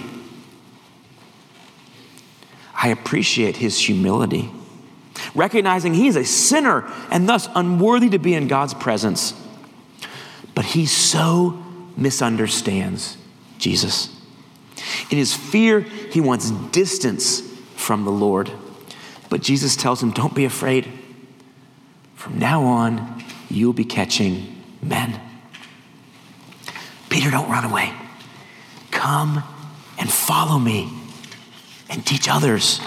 I 2.73 2.89
appreciate 2.89 3.57
his 3.57 3.79
humility, 3.79 4.51
recognizing 5.33 5.95
he 5.95 6.07
is 6.07 6.15
a 6.15 6.25
sinner 6.25 6.85
and 7.09 7.27
thus 7.27 7.49
unworthy 7.55 8.09
to 8.09 8.19
be 8.19 8.35
in 8.35 8.47
God's 8.47 8.75
presence. 8.75 9.33
But 10.53 10.65
he 10.65 10.85
so 10.85 11.63
misunderstands 11.97 13.17
Jesus. 13.57 14.09
In 15.09 15.17
his 15.17 15.33
fear, 15.33 15.79
he 15.81 16.21
wants 16.21 16.51
distance 16.51 17.41
from 17.75 18.05
the 18.05 18.11
Lord. 18.11 18.51
But 19.29 19.41
Jesus 19.41 19.75
tells 19.75 20.03
him, 20.03 20.11
Don't 20.11 20.35
be 20.35 20.45
afraid. 20.45 20.87
From 22.15 22.39
now 22.39 22.63
on, 22.63 23.14
you'll 23.49 23.73
be 23.73 23.85
catching 23.85 24.63
men. 24.81 25.19
Peter, 27.09 27.31
don't 27.31 27.49
run 27.49 27.65
away. 27.65 27.93
Come 28.91 29.43
and 29.97 30.11
follow 30.11 30.59
me 30.59 30.91
and 31.89 32.05
teach 32.05 32.27
others 32.27 32.81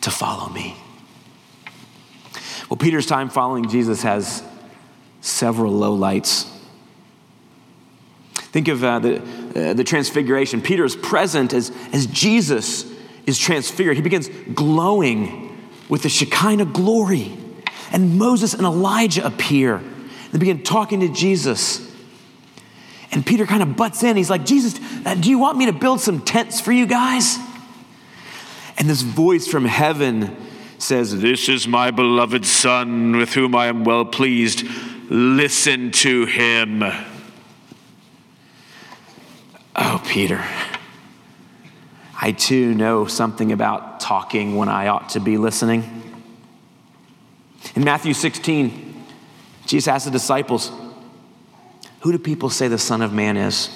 to 0.00 0.10
follow 0.10 0.48
me. 0.48 0.76
Well, 2.68 2.76
Peter's 2.76 3.06
time 3.06 3.28
following 3.28 3.68
Jesus 3.68 4.02
has 4.02 4.42
several 5.20 5.72
lowlights. 5.72 6.48
Think 8.34 8.68
of 8.68 8.82
uh, 8.82 8.98
the, 8.98 9.16
uh, 9.18 9.74
the 9.74 9.84
transfiguration. 9.84 10.62
Peter 10.62 10.84
is 10.84 10.96
present 10.96 11.52
as, 11.52 11.72
as 11.92 12.06
Jesus 12.06 12.84
is 13.26 13.38
transfigured. 13.38 13.96
He 13.96 14.02
begins 14.02 14.28
glowing 14.54 15.58
with 15.88 16.02
the 16.02 16.08
Shekinah 16.08 16.66
glory. 16.66 17.36
And 17.92 18.18
Moses 18.18 18.54
and 18.54 18.62
Elijah 18.62 19.24
appear. 19.26 19.82
They 20.32 20.38
begin 20.38 20.62
talking 20.62 21.00
to 21.00 21.08
Jesus. 21.08 21.90
And 23.12 23.26
Peter 23.26 23.46
kind 23.46 23.62
of 23.62 23.76
butts 23.76 24.02
in. 24.02 24.16
He's 24.16 24.30
like, 24.30 24.46
Jesus, 24.46 24.78
uh, 25.04 25.14
do 25.14 25.28
you 25.28 25.38
want 25.38 25.58
me 25.58 25.66
to 25.66 25.72
build 25.72 26.00
some 26.00 26.20
tents 26.20 26.60
for 26.60 26.72
you 26.72 26.86
guys? 26.86 27.38
And 28.78 28.88
this 28.88 29.02
voice 29.02 29.48
from 29.48 29.64
heaven 29.64 30.36
says, 30.78 31.20
This 31.20 31.48
is 31.48 31.66
my 31.66 31.90
beloved 31.90 32.46
Son 32.46 33.16
with 33.16 33.34
whom 33.34 33.54
I 33.54 33.66
am 33.66 33.84
well 33.84 34.04
pleased. 34.04 34.64
Listen 35.10 35.90
to 35.90 36.26
him. 36.26 36.84
Oh, 39.74 40.02
Peter, 40.06 40.44
I 42.20 42.32
too 42.32 42.74
know 42.74 43.06
something 43.06 43.50
about 43.50 43.98
talking 44.00 44.56
when 44.56 44.68
I 44.68 44.88
ought 44.88 45.10
to 45.10 45.20
be 45.20 45.36
listening. 45.36 46.09
In 47.74 47.84
Matthew 47.84 48.14
16, 48.14 49.04
Jesus 49.66 49.88
asked 49.88 50.06
the 50.06 50.10
disciples, 50.10 50.72
Who 52.00 52.12
do 52.12 52.18
people 52.18 52.50
say 52.50 52.68
the 52.68 52.78
Son 52.78 53.02
of 53.02 53.12
Man 53.12 53.36
is? 53.36 53.70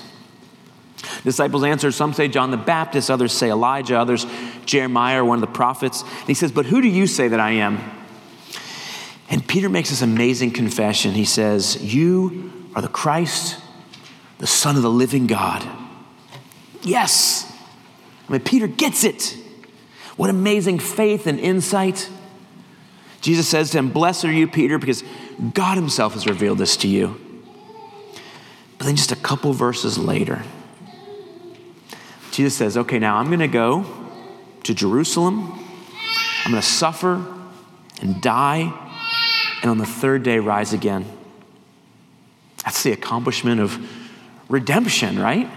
disciples 1.22 1.64
answered, 1.64 1.92
Some 1.92 2.12
say 2.12 2.28
John 2.28 2.50
the 2.50 2.56
Baptist, 2.56 3.10
others 3.10 3.32
say 3.32 3.50
Elijah, 3.50 3.98
others 3.98 4.26
Jeremiah 4.64 5.22
or 5.22 5.24
one 5.24 5.36
of 5.36 5.40
the 5.40 5.54
prophets. 5.54 6.02
And 6.02 6.26
he 6.26 6.34
says, 6.34 6.52
But 6.52 6.66
who 6.66 6.80
do 6.80 6.88
you 6.88 7.06
say 7.06 7.28
that 7.28 7.40
I 7.40 7.52
am? 7.52 7.78
And 9.30 9.46
Peter 9.46 9.68
makes 9.68 9.90
this 9.90 10.02
amazing 10.02 10.52
confession. 10.52 11.12
He 11.12 11.24
says, 11.24 11.82
You 11.82 12.52
are 12.74 12.82
the 12.82 12.88
Christ, 12.88 13.60
the 14.38 14.46
Son 14.46 14.76
of 14.76 14.82
the 14.82 14.90
living 14.90 15.26
God. 15.26 15.66
Yes. 16.82 17.50
I 18.28 18.32
mean, 18.32 18.42
Peter 18.42 18.66
gets 18.66 19.04
it. 19.04 19.36
What 20.16 20.30
amazing 20.30 20.78
faith 20.78 21.26
and 21.26 21.40
insight. 21.40 22.08
Jesus 23.24 23.48
says 23.48 23.70
to 23.70 23.78
him, 23.78 23.88
Blessed 23.88 24.26
are 24.26 24.32
you, 24.32 24.46
Peter, 24.46 24.76
because 24.76 25.02
God 25.54 25.78
Himself 25.78 26.12
has 26.12 26.26
revealed 26.26 26.58
this 26.58 26.76
to 26.76 26.88
you. 26.88 27.18
But 28.76 28.84
then 28.84 28.96
just 28.96 29.12
a 29.12 29.16
couple 29.16 29.54
verses 29.54 29.96
later, 29.96 30.42
Jesus 32.32 32.54
says, 32.54 32.76
Okay, 32.76 32.98
now 32.98 33.16
I'm 33.16 33.28
going 33.28 33.38
to 33.38 33.48
go 33.48 33.86
to 34.64 34.74
Jerusalem. 34.74 35.58
I'm 36.44 36.50
going 36.50 36.60
to 36.60 36.68
suffer 36.68 37.24
and 38.02 38.20
die, 38.20 38.90
and 39.62 39.70
on 39.70 39.78
the 39.78 39.86
third 39.86 40.22
day 40.22 40.38
rise 40.38 40.74
again. 40.74 41.06
That's 42.62 42.82
the 42.82 42.92
accomplishment 42.92 43.58
of 43.58 43.78
redemption, 44.50 45.18
right? 45.18 45.50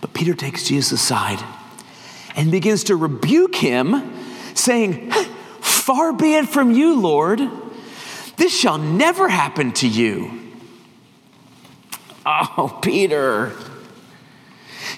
But 0.00 0.14
Peter 0.14 0.32
takes 0.32 0.66
Jesus 0.66 0.92
aside 0.92 1.44
and 2.36 2.50
begins 2.50 2.84
to 2.84 2.96
rebuke 2.96 3.54
him, 3.54 4.14
saying, 4.54 5.10
Far 5.84 6.14
be 6.14 6.32
it 6.32 6.48
from 6.48 6.72
you, 6.72 6.98
Lord. 6.98 7.40
This 8.38 8.58
shall 8.58 8.78
never 8.78 9.28
happen 9.28 9.72
to 9.72 9.86
you. 9.86 10.30
Oh, 12.24 12.78
Peter, 12.80 13.52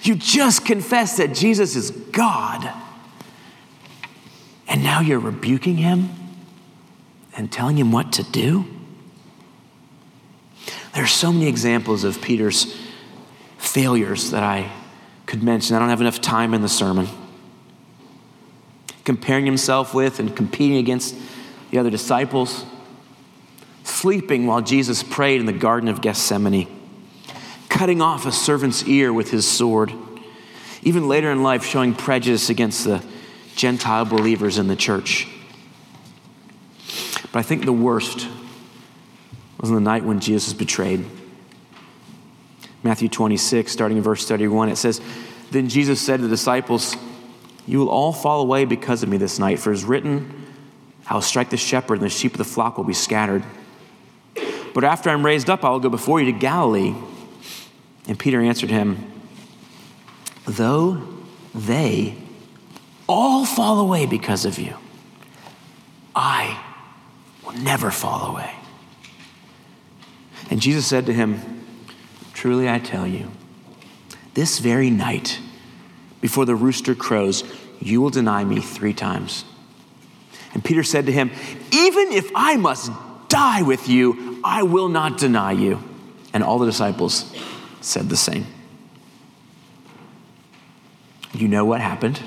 you 0.03 0.15
just 0.15 0.65
confessed 0.65 1.17
that 1.17 1.35
Jesus 1.35 1.75
is 1.75 1.91
God. 1.91 2.71
And 4.69 4.81
now 4.81 5.01
you're 5.01 5.19
rebuking 5.19 5.75
him 5.75 6.09
and 7.35 7.51
telling 7.51 7.77
him 7.77 7.91
what 7.91 8.13
to 8.13 8.23
do? 8.23 8.65
There 10.93 11.03
are 11.03 11.05
so 11.05 11.33
many 11.33 11.49
examples 11.49 12.05
of 12.05 12.21
Peter's 12.21 12.79
failures 13.57 14.31
that 14.31 14.43
I 14.43 14.71
could 15.25 15.43
mention. 15.43 15.75
I 15.75 15.79
don't 15.79 15.89
have 15.89 15.99
enough 15.99 16.21
time 16.21 16.53
in 16.53 16.61
the 16.61 16.69
sermon. 16.69 17.09
Comparing 19.07 19.45
himself 19.45 19.93
with 19.93 20.19
and 20.19 20.35
competing 20.35 20.75
against 20.75 21.15
the 21.71 21.77
other 21.77 21.89
disciples, 21.89 22.65
sleeping 23.85 24.47
while 24.47 24.59
Jesus 24.59 25.01
prayed 25.01 25.39
in 25.39 25.45
the 25.45 25.53
Garden 25.53 25.87
of 25.87 26.01
Gethsemane, 26.01 26.67
cutting 27.69 28.01
off 28.01 28.25
a 28.25 28.33
servant's 28.33 28.83
ear 28.83 29.13
with 29.13 29.31
his 29.31 29.47
sword, 29.47 29.93
even 30.83 31.07
later 31.07 31.31
in 31.31 31.41
life, 31.41 31.63
showing 31.63 31.93
prejudice 31.93 32.49
against 32.49 32.83
the 32.83 33.01
Gentile 33.55 34.03
believers 34.03 34.57
in 34.57 34.67
the 34.67 34.75
church. 34.75 35.25
But 37.31 37.39
I 37.39 37.43
think 37.43 37.63
the 37.63 37.71
worst 37.71 38.27
was 39.57 39.69
on 39.69 39.75
the 39.75 39.81
night 39.89 40.03
when 40.03 40.19
Jesus 40.19 40.47
was 40.47 40.53
betrayed. 40.53 41.05
Matthew 42.83 43.07
26, 43.07 43.71
starting 43.71 43.95
in 43.95 44.03
verse 44.03 44.27
31, 44.27 44.67
it 44.67 44.75
says, 44.75 44.99
Then 45.51 45.69
Jesus 45.69 46.01
said 46.01 46.17
to 46.17 46.23
the 46.23 46.27
disciples, 46.27 46.97
You 47.67 47.79
will 47.79 47.89
all 47.89 48.13
fall 48.13 48.41
away 48.41 48.65
because 48.65 49.03
of 49.03 49.09
me 49.09 49.17
this 49.17 49.37
night, 49.37 49.59
for 49.59 49.71
it 49.71 49.75
is 49.75 49.83
written, 49.83 50.45
I 51.05 51.13
will 51.13 51.21
strike 51.21 51.49
the 51.49 51.57
shepherd, 51.57 51.95
and 51.95 52.03
the 52.03 52.09
sheep 52.09 52.31
of 52.33 52.37
the 52.37 52.45
flock 52.45 52.77
will 52.77 52.85
be 52.85 52.93
scattered. 52.93 53.43
But 54.73 54.83
after 54.83 55.09
I'm 55.09 55.25
raised 55.25 55.49
up, 55.49 55.65
I 55.65 55.69
will 55.69 55.79
go 55.79 55.89
before 55.89 56.19
you 56.19 56.31
to 56.31 56.37
Galilee. 56.37 56.95
And 58.07 58.17
Peter 58.17 58.41
answered 58.41 58.69
him, 58.69 59.11
Though 60.45 61.03
they 61.53 62.15
all 63.07 63.45
fall 63.45 63.79
away 63.79 64.05
because 64.05 64.45
of 64.45 64.59
you, 64.59 64.75
I 66.15 66.61
will 67.45 67.53
never 67.53 67.91
fall 67.91 68.31
away. 68.31 68.53
And 70.49 70.61
Jesus 70.61 70.85
said 70.87 71.05
to 71.07 71.13
him, 71.13 71.41
Truly 72.33 72.69
I 72.69 72.79
tell 72.79 73.07
you, 73.07 73.31
this 74.35 74.59
very 74.59 74.89
night, 74.89 75.39
before 76.21 76.45
the 76.45 76.55
rooster 76.55 76.95
crows, 76.95 77.43
you 77.79 78.01
will 78.01 78.09
deny 78.09 78.43
me 78.43 78.59
three 78.59 78.93
times. 78.93 79.45
And 80.53 80.63
Peter 80.63 80.83
said 80.83 81.05
to 81.05 81.11
him, 81.11 81.31
Even 81.71 82.11
if 82.11 82.31
I 82.33 82.55
must 82.57 82.91
die 83.27 83.61
with 83.61 83.87
you, 83.87 84.39
I 84.43 84.63
will 84.63 84.89
not 84.89 85.17
deny 85.17 85.51
you. 85.51 85.83
And 86.33 86.43
all 86.43 86.59
the 86.59 86.65
disciples 86.65 87.31
said 87.81 88.09
the 88.09 88.17
same. 88.17 88.45
You 91.33 91.47
know 91.47 91.65
what 91.65 91.81
happened? 91.81 92.19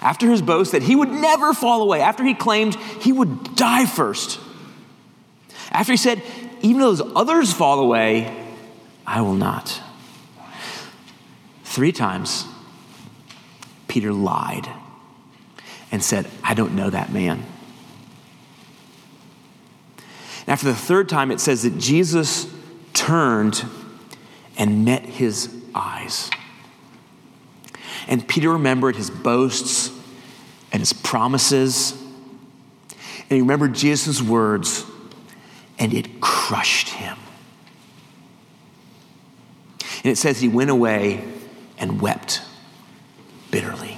After 0.00 0.30
his 0.30 0.42
boast 0.42 0.72
that 0.72 0.82
he 0.82 0.94
would 0.94 1.10
never 1.10 1.52
fall 1.52 1.82
away, 1.82 2.00
after 2.00 2.22
he 2.22 2.34
claimed 2.34 2.76
he 3.00 3.12
would 3.12 3.56
die 3.56 3.86
first, 3.86 4.38
after 5.70 5.92
he 5.92 5.96
said, 5.96 6.22
Even 6.62 6.80
though 6.80 6.94
those 6.94 7.12
others 7.16 7.52
fall 7.52 7.80
away, 7.80 8.32
I 9.06 9.20
will 9.20 9.34
not. 9.34 9.80
Three 11.64 11.92
times, 11.92 12.46
Peter 13.96 14.12
lied 14.12 14.68
and 15.90 16.04
said, 16.04 16.28
I 16.44 16.52
don't 16.52 16.74
know 16.74 16.90
that 16.90 17.10
man. 17.10 17.42
And 19.96 20.48
after 20.48 20.66
the 20.66 20.74
third 20.74 21.08
time, 21.08 21.30
it 21.30 21.40
says 21.40 21.62
that 21.62 21.78
Jesus 21.78 22.46
turned 22.92 23.64
and 24.58 24.84
met 24.84 25.06
his 25.06 25.50
eyes. 25.74 26.28
And 28.06 28.28
Peter 28.28 28.50
remembered 28.50 28.96
his 28.96 29.08
boasts 29.08 29.90
and 30.72 30.82
his 30.82 30.92
promises. 30.92 31.92
And 31.92 33.30
he 33.30 33.40
remembered 33.40 33.74
Jesus' 33.74 34.20
words, 34.20 34.84
and 35.78 35.94
it 35.94 36.20
crushed 36.20 36.90
him. 36.90 37.16
And 40.04 40.12
it 40.12 40.18
says 40.18 40.38
he 40.38 40.48
went 40.48 40.68
away 40.68 41.24
and 41.78 42.02
wept 42.02 42.42
bitterly. 43.56 43.96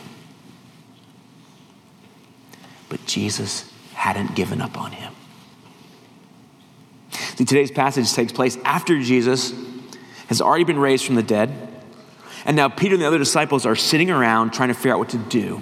But 2.89 3.05
Jesus 3.07 3.69
hadn't 3.93 4.37
given 4.37 4.61
up 4.61 4.81
on 4.81 4.93
him. 4.93 5.13
See, 7.11 7.45
today's 7.45 7.73
passage 7.73 8.13
takes 8.13 8.31
place 8.31 8.57
after 8.65 9.01
Jesus 9.01 9.53
has 10.29 10.41
already 10.41 10.63
been 10.63 10.79
raised 10.79 11.05
from 11.05 11.17
the 11.17 11.25
dead. 11.25 11.51
And 12.45 12.57
now 12.57 12.69
Peter 12.69 12.95
and 12.95 13.03
the 13.03 13.07
other 13.09 13.19
disciples 13.19 13.67
are 13.67 13.75
sitting 13.75 14.13
around 14.13 14.53
trying 14.53 14.69
to 14.69 14.75
figure 14.75 14.93
out 14.93 15.01
what 15.01 15.09
to 15.09 15.19
do. 15.19 15.61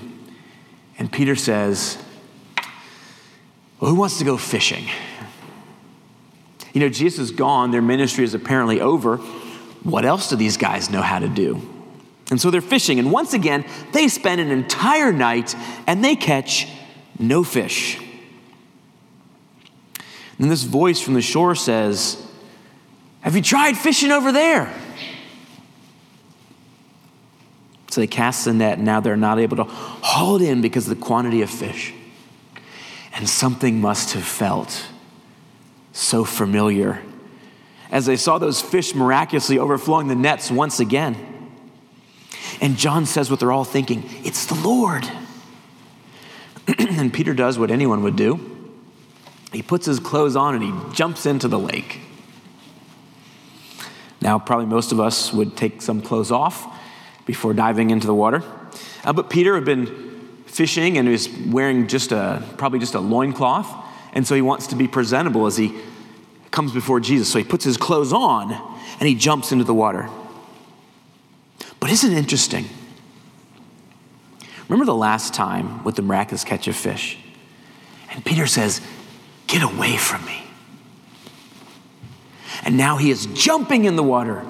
And 0.98 1.10
Peter 1.10 1.34
says, 1.34 1.96
Well, 3.80 3.92
who 3.92 3.96
wants 3.96 4.18
to 4.18 4.24
go 4.24 4.36
fishing? 4.36 4.84
You 6.74 6.82
know, 6.82 6.90
Jesus 6.90 7.18
is 7.18 7.30
gone, 7.30 7.70
their 7.70 7.80
ministry 7.80 8.24
is 8.24 8.34
apparently 8.34 8.78
over. 8.78 9.16
What 9.84 10.04
else 10.04 10.28
do 10.28 10.36
these 10.36 10.58
guys 10.58 10.90
know 10.90 11.00
how 11.00 11.18
to 11.18 11.28
do? 11.28 11.75
And 12.30 12.40
so 12.40 12.50
they're 12.50 12.60
fishing, 12.60 12.98
and 12.98 13.12
once 13.12 13.34
again, 13.34 13.64
they 13.92 14.08
spend 14.08 14.40
an 14.40 14.50
entire 14.50 15.12
night 15.12 15.54
and 15.86 16.04
they 16.04 16.16
catch 16.16 16.68
no 17.18 17.44
fish. 17.44 18.00
And 20.38 20.50
this 20.50 20.64
voice 20.64 21.00
from 21.00 21.14
the 21.14 21.22
shore 21.22 21.54
says, 21.54 22.24
Have 23.20 23.36
you 23.36 23.42
tried 23.42 23.76
fishing 23.76 24.10
over 24.10 24.32
there? 24.32 24.72
So 27.90 28.00
they 28.00 28.06
cast 28.06 28.44
the 28.44 28.52
net, 28.52 28.76
and 28.76 28.84
now 28.84 29.00
they're 29.00 29.16
not 29.16 29.38
able 29.38 29.56
to 29.58 29.64
haul 29.64 30.36
it 30.36 30.42
in 30.42 30.60
because 30.60 30.88
of 30.88 30.98
the 30.98 31.02
quantity 31.02 31.42
of 31.42 31.48
fish. 31.48 31.94
And 33.14 33.26
something 33.26 33.80
must 33.80 34.12
have 34.12 34.24
felt 34.24 34.88
so 35.92 36.24
familiar 36.24 37.02
as 37.90 38.04
they 38.04 38.16
saw 38.16 38.36
those 38.36 38.60
fish 38.60 38.94
miraculously 38.94 39.58
overflowing 39.58 40.08
the 40.08 40.14
nets 40.14 40.50
once 40.50 40.80
again. 40.80 41.16
And 42.60 42.76
John 42.76 43.06
says 43.06 43.30
what 43.30 43.40
they're 43.40 43.52
all 43.52 43.64
thinking 43.64 44.08
it's 44.24 44.46
the 44.46 44.54
Lord. 44.54 45.08
and 46.78 47.12
Peter 47.12 47.34
does 47.34 47.58
what 47.58 47.70
anyone 47.70 48.02
would 48.02 48.16
do 48.16 48.56
he 49.56 49.62
puts 49.62 49.86
his 49.86 49.98
clothes 49.98 50.36
on 50.36 50.54
and 50.54 50.62
he 50.62 50.94
jumps 50.94 51.24
into 51.24 51.48
the 51.48 51.58
lake. 51.58 52.00
Now, 54.20 54.38
probably 54.38 54.66
most 54.66 54.92
of 54.92 55.00
us 55.00 55.32
would 55.32 55.56
take 55.56 55.80
some 55.80 56.02
clothes 56.02 56.30
off 56.30 56.66
before 57.24 57.54
diving 57.54 57.90
into 57.90 58.06
the 58.06 58.14
water. 58.14 58.42
Uh, 59.04 59.12
but 59.12 59.30
Peter 59.30 59.54
had 59.54 59.64
been 59.64 59.86
fishing 60.46 60.98
and 60.98 61.08
he 61.08 61.12
was 61.12 61.28
wearing 61.46 61.86
just 61.86 62.12
a, 62.12 62.42
probably 62.58 62.78
just 62.78 62.94
a 62.94 63.00
loincloth. 63.00 63.66
And 64.12 64.26
so 64.26 64.34
he 64.34 64.42
wants 64.42 64.66
to 64.68 64.76
be 64.76 64.88
presentable 64.88 65.46
as 65.46 65.56
he 65.56 65.74
comes 66.50 66.72
before 66.72 67.00
Jesus. 67.00 67.30
So 67.30 67.38
he 67.38 67.44
puts 67.44 67.64
his 67.64 67.76
clothes 67.76 68.12
on 68.12 68.52
and 68.52 69.08
he 69.08 69.14
jumps 69.14 69.52
into 69.52 69.64
the 69.64 69.74
water. 69.74 70.10
But 71.80 71.90
isn't 71.90 72.12
it 72.12 72.16
interesting? 72.16 72.66
Remember 74.68 74.84
the 74.84 74.94
last 74.94 75.34
time 75.34 75.84
with 75.84 75.94
the 75.94 76.02
miraculous 76.02 76.44
catch 76.44 76.66
of 76.66 76.76
fish? 76.76 77.18
And 78.10 78.24
Peter 78.24 78.46
says, 78.46 78.80
Get 79.46 79.62
away 79.62 79.96
from 79.96 80.24
me. 80.24 80.42
And 82.64 82.76
now 82.76 82.96
he 82.96 83.10
is 83.10 83.26
jumping 83.26 83.84
in 83.84 83.94
the 83.94 84.02
water 84.02 84.44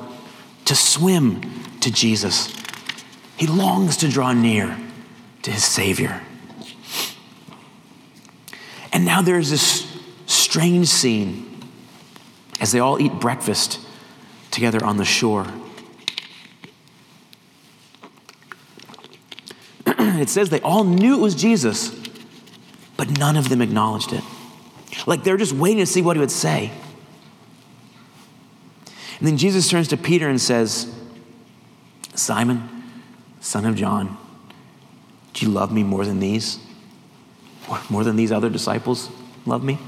to 0.64 0.74
swim 0.74 1.42
to 1.80 1.90
Jesus. 1.90 2.54
He 3.36 3.46
longs 3.46 3.98
to 3.98 4.08
draw 4.08 4.32
near 4.32 4.76
to 5.42 5.50
his 5.50 5.64
Savior. 5.64 6.22
And 8.92 9.04
now 9.04 9.20
there's 9.20 9.50
this 9.50 9.86
strange 10.24 10.88
scene 10.88 11.62
as 12.60 12.72
they 12.72 12.80
all 12.80 12.98
eat 12.98 13.12
breakfast 13.20 13.80
together 14.50 14.82
on 14.82 14.96
the 14.96 15.04
shore. 15.04 15.46
it 20.20 20.28
says 20.28 20.50
they 20.50 20.61
all 20.61 20.85
knew 20.85 21.14
it 21.14 21.20
was 21.20 21.35
Jesus, 21.35 21.94
but 22.96 23.18
none 23.18 23.37
of 23.37 23.48
them 23.48 23.62
acknowledged 23.62 24.12
it. 24.12 24.22
Like 25.06 25.24
they're 25.24 25.37
just 25.37 25.52
waiting 25.52 25.78
to 25.78 25.87
see 25.87 26.02
what 26.02 26.16
he 26.16 26.20
would 26.20 26.30
say. 26.30 26.70
And 29.18 29.26
then 29.26 29.37
Jesus 29.37 29.68
turns 29.68 29.88
to 29.88 29.96
Peter 29.96 30.28
and 30.28 30.40
says, 30.40 30.94
Simon, 32.14 32.68
son 33.40 33.64
of 33.64 33.76
John, 33.76 34.16
do 35.32 35.46
you 35.46 35.52
love 35.52 35.72
me 35.72 35.82
more 35.82 36.04
than 36.04 36.20
these? 36.20 36.59
More 37.90 38.04
than 38.04 38.16
these 38.16 38.32
other 38.32 38.50
disciples 38.50 39.11
love 39.44 39.64
me? 39.64 39.78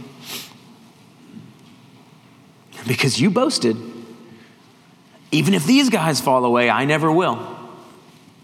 Because 2.86 3.20
you 3.20 3.30
boasted, 3.30 3.76
even 5.30 5.52
if 5.52 5.66
these 5.66 5.90
guys 5.90 6.20
fall 6.20 6.44
away, 6.44 6.70
I 6.70 6.84
never 6.84 7.12
will. 7.12 7.56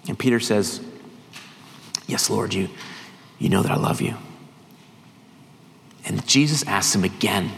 And 0.07 0.19
Peter 0.19 0.39
says, 0.39 0.81
Yes, 2.15 2.31
Lord, 2.31 2.55
you, 2.55 2.69
you 3.41 3.49
know 3.49 3.61
that 3.63 3.73
I 3.73 3.75
love 3.75 4.01
you. 4.01 4.15
And 6.05 6.25
Jesus 6.29 6.65
asks 6.65 6.95
him 6.95 7.03
again. 7.03 7.51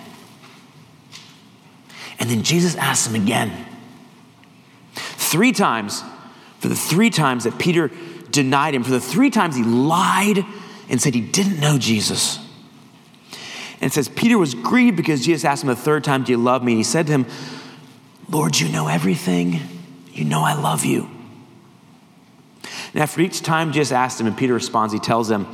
And 2.19 2.31
then 2.31 2.43
Jesus 2.43 2.75
asks 2.77 3.07
him 3.07 3.23
again. 3.23 3.67
Three 4.95 5.53
times, 5.53 6.03
for 6.59 6.69
the 6.69 6.75
three 6.75 7.11
times 7.11 7.45
that 7.45 7.59
Peter 7.59 7.91
denied 8.31 8.75
him, 8.75 8.83
for 8.83 8.93
the 8.93 8.99
three 8.99 9.29
times 9.29 9.57
he 9.57 9.63
lied 9.63 10.43
and 10.89 11.03
said 11.03 11.15
he 11.15 11.21
didn't 11.21 11.61
know 11.61 11.77
Jesus. 11.77 12.39
And 13.83 13.91
it 13.91 13.93
says, 13.93 14.09
Peter 14.09 14.39
was 14.39 14.55
grieved 14.55 14.97
because 14.97 15.23
Jesus 15.23 15.45
asked 15.45 15.65
him 15.65 15.69
a 15.69 15.77
third 15.77 16.03
time, 16.03 16.25
Do 16.25 16.33
you 16.33 16.39
love 16.39 16.65
me? 16.65 16.73
And 16.73 16.79
he 16.79 16.83
said 16.83 17.09
to 17.09 17.13
him, 17.13 17.27
Lord, 18.31 18.59
you 18.59 18.71
know 18.71 18.89
everything. 18.89 19.61
You 20.15 20.25
know 20.25 20.41
I 20.41 20.55
love 20.55 20.87
you. 20.87 21.11
And 22.97 23.03
after 23.03 23.21
each 23.21 23.43
time 23.43 23.73
Jesus 23.73 23.93
asked 23.93 24.19
him, 24.19 24.27
and 24.27 24.35
Peter 24.35 24.55
responds, 24.55 24.91
he 24.91 24.99
tells 24.99 25.31
him, 25.31 25.47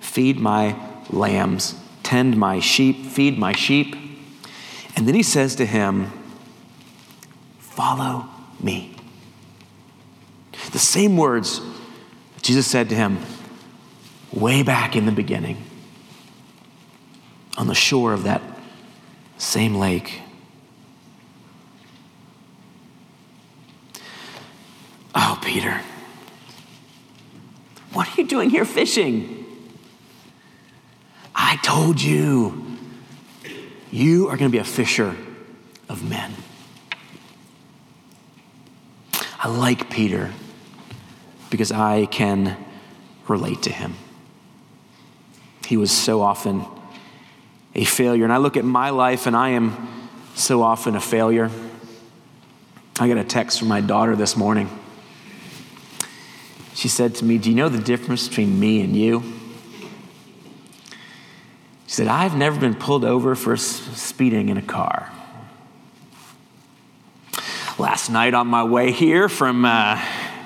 Feed 0.00 0.38
my 0.38 0.78
lambs, 1.08 1.74
tend 2.02 2.36
my 2.36 2.60
sheep, 2.60 3.06
feed 3.06 3.38
my 3.38 3.54
sheep. 3.54 3.96
And 4.94 5.08
then 5.08 5.14
he 5.14 5.22
says 5.22 5.54
to 5.54 5.64
him, 5.64 6.12
Follow 7.58 8.26
me. 8.60 8.94
The 10.72 10.78
same 10.78 11.16
words 11.16 11.62
Jesus 12.42 12.66
said 12.66 12.90
to 12.90 12.94
him 12.94 13.20
way 14.30 14.62
back 14.62 14.94
in 14.94 15.06
the 15.06 15.12
beginning 15.12 15.64
on 17.56 17.68
the 17.68 17.74
shore 17.74 18.12
of 18.12 18.24
that 18.24 18.42
same 19.38 19.76
lake. 19.76 20.20
Oh, 25.14 25.40
Peter, 25.42 25.80
what 27.92 28.08
are 28.08 28.20
you 28.20 28.26
doing 28.26 28.50
here 28.50 28.64
fishing? 28.64 29.44
I 31.34 31.56
told 31.62 32.00
you, 32.00 32.78
you 33.90 34.28
are 34.28 34.36
going 34.36 34.50
to 34.50 34.52
be 34.52 34.58
a 34.58 34.64
fisher 34.64 35.14
of 35.88 36.08
men. 36.08 36.32
I 39.38 39.48
like 39.48 39.90
Peter 39.90 40.32
because 41.50 41.72
I 41.72 42.06
can 42.06 42.56
relate 43.28 43.62
to 43.62 43.72
him. 43.72 43.94
He 45.66 45.76
was 45.76 45.90
so 45.90 46.20
often 46.20 46.64
a 47.74 47.84
failure. 47.84 48.24
And 48.24 48.32
I 48.32 48.36
look 48.38 48.56
at 48.56 48.64
my 48.64 48.90
life 48.90 49.26
and 49.26 49.36
I 49.36 49.50
am 49.50 50.08
so 50.34 50.62
often 50.62 50.96
a 50.96 51.00
failure. 51.00 51.50
I 53.00 53.08
got 53.08 53.18
a 53.18 53.24
text 53.24 53.58
from 53.58 53.68
my 53.68 53.80
daughter 53.80 54.14
this 54.16 54.36
morning. 54.36 54.68
She 56.74 56.88
said 56.88 57.14
to 57.16 57.24
me, 57.24 57.38
Do 57.38 57.50
you 57.50 57.56
know 57.56 57.68
the 57.68 57.82
difference 57.82 58.28
between 58.28 58.58
me 58.58 58.80
and 58.80 58.96
you? 58.96 59.22
She 61.86 61.96
said, 61.96 62.08
I've 62.08 62.36
never 62.36 62.58
been 62.58 62.74
pulled 62.74 63.04
over 63.04 63.34
for 63.34 63.56
speeding 63.56 64.48
in 64.48 64.56
a 64.56 64.62
car. 64.62 65.12
Last 67.78 68.08
night 68.08 68.32
on 68.32 68.46
my 68.46 68.64
way 68.64 68.92
here 68.92 69.28
from 69.28 69.64
uh, 69.64 70.02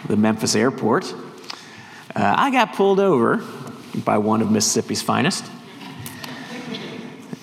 the 0.08 0.16
Memphis 0.16 0.56
airport, 0.56 1.12
uh, 2.14 2.34
I 2.36 2.50
got 2.50 2.74
pulled 2.74 2.98
over 2.98 3.44
by 4.04 4.18
one 4.18 4.42
of 4.42 4.50
Mississippi's 4.50 5.02
finest. 5.02 5.44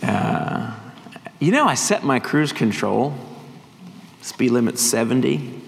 Uh, 0.02 0.76
you 1.40 1.52
know, 1.52 1.66
I 1.66 1.76
set 1.76 2.04
my 2.04 2.20
cruise 2.20 2.52
control, 2.52 3.16
speed 4.22 4.52
limit 4.52 4.78
70. 4.78 5.63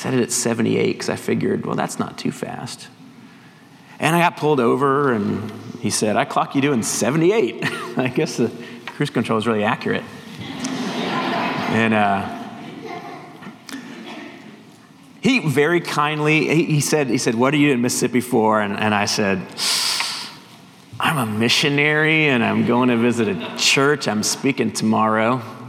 Set 0.00 0.14
it 0.14 0.20
at 0.20 0.32
78 0.32 0.92
because 0.94 1.10
I 1.10 1.16
figured, 1.16 1.66
well, 1.66 1.76
that's 1.76 1.98
not 1.98 2.16
too 2.16 2.32
fast. 2.32 2.88
And 3.98 4.16
I 4.16 4.20
got 4.20 4.38
pulled 4.38 4.58
over, 4.58 5.12
and 5.12 5.50
he 5.78 5.90
said, 5.90 6.16
I 6.16 6.24
clock 6.24 6.54
you 6.54 6.62
doing 6.62 6.82
78. 6.82 7.58
I 7.98 8.08
guess 8.08 8.38
the 8.38 8.50
cruise 8.86 9.10
control 9.10 9.38
is 9.38 9.46
really 9.46 9.62
accurate. 9.62 10.02
and 11.68 11.92
uh, 11.92 12.48
he 15.20 15.40
very 15.40 15.82
kindly, 15.82 16.48
he, 16.48 16.64
he, 16.64 16.80
said, 16.80 17.08
he 17.08 17.18
said, 17.18 17.34
what 17.34 17.52
are 17.52 17.58
you 17.58 17.70
in 17.70 17.82
Mississippi 17.82 18.22
for? 18.22 18.62
And, 18.62 18.78
and 18.78 18.94
I 18.94 19.04
said, 19.04 19.46
I'm 20.98 21.18
a 21.18 21.26
missionary 21.26 22.26
and 22.30 22.42
I'm 22.42 22.64
going 22.64 22.88
to 22.88 22.96
visit 22.96 23.28
a 23.28 23.56
church. 23.58 24.08
I'm 24.08 24.22
speaking 24.22 24.72
tomorrow. 24.72 25.59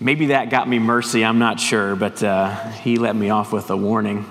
Maybe 0.00 0.26
that 0.26 0.50
got 0.50 0.68
me 0.68 0.78
mercy, 0.78 1.24
I'm 1.24 1.38
not 1.38 1.58
sure, 1.58 1.96
but 1.96 2.22
uh, 2.22 2.54
he 2.70 2.96
let 2.98 3.16
me 3.16 3.30
off 3.30 3.52
with 3.52 3.70
a 3.70 3.76
warning. 3.76 4.24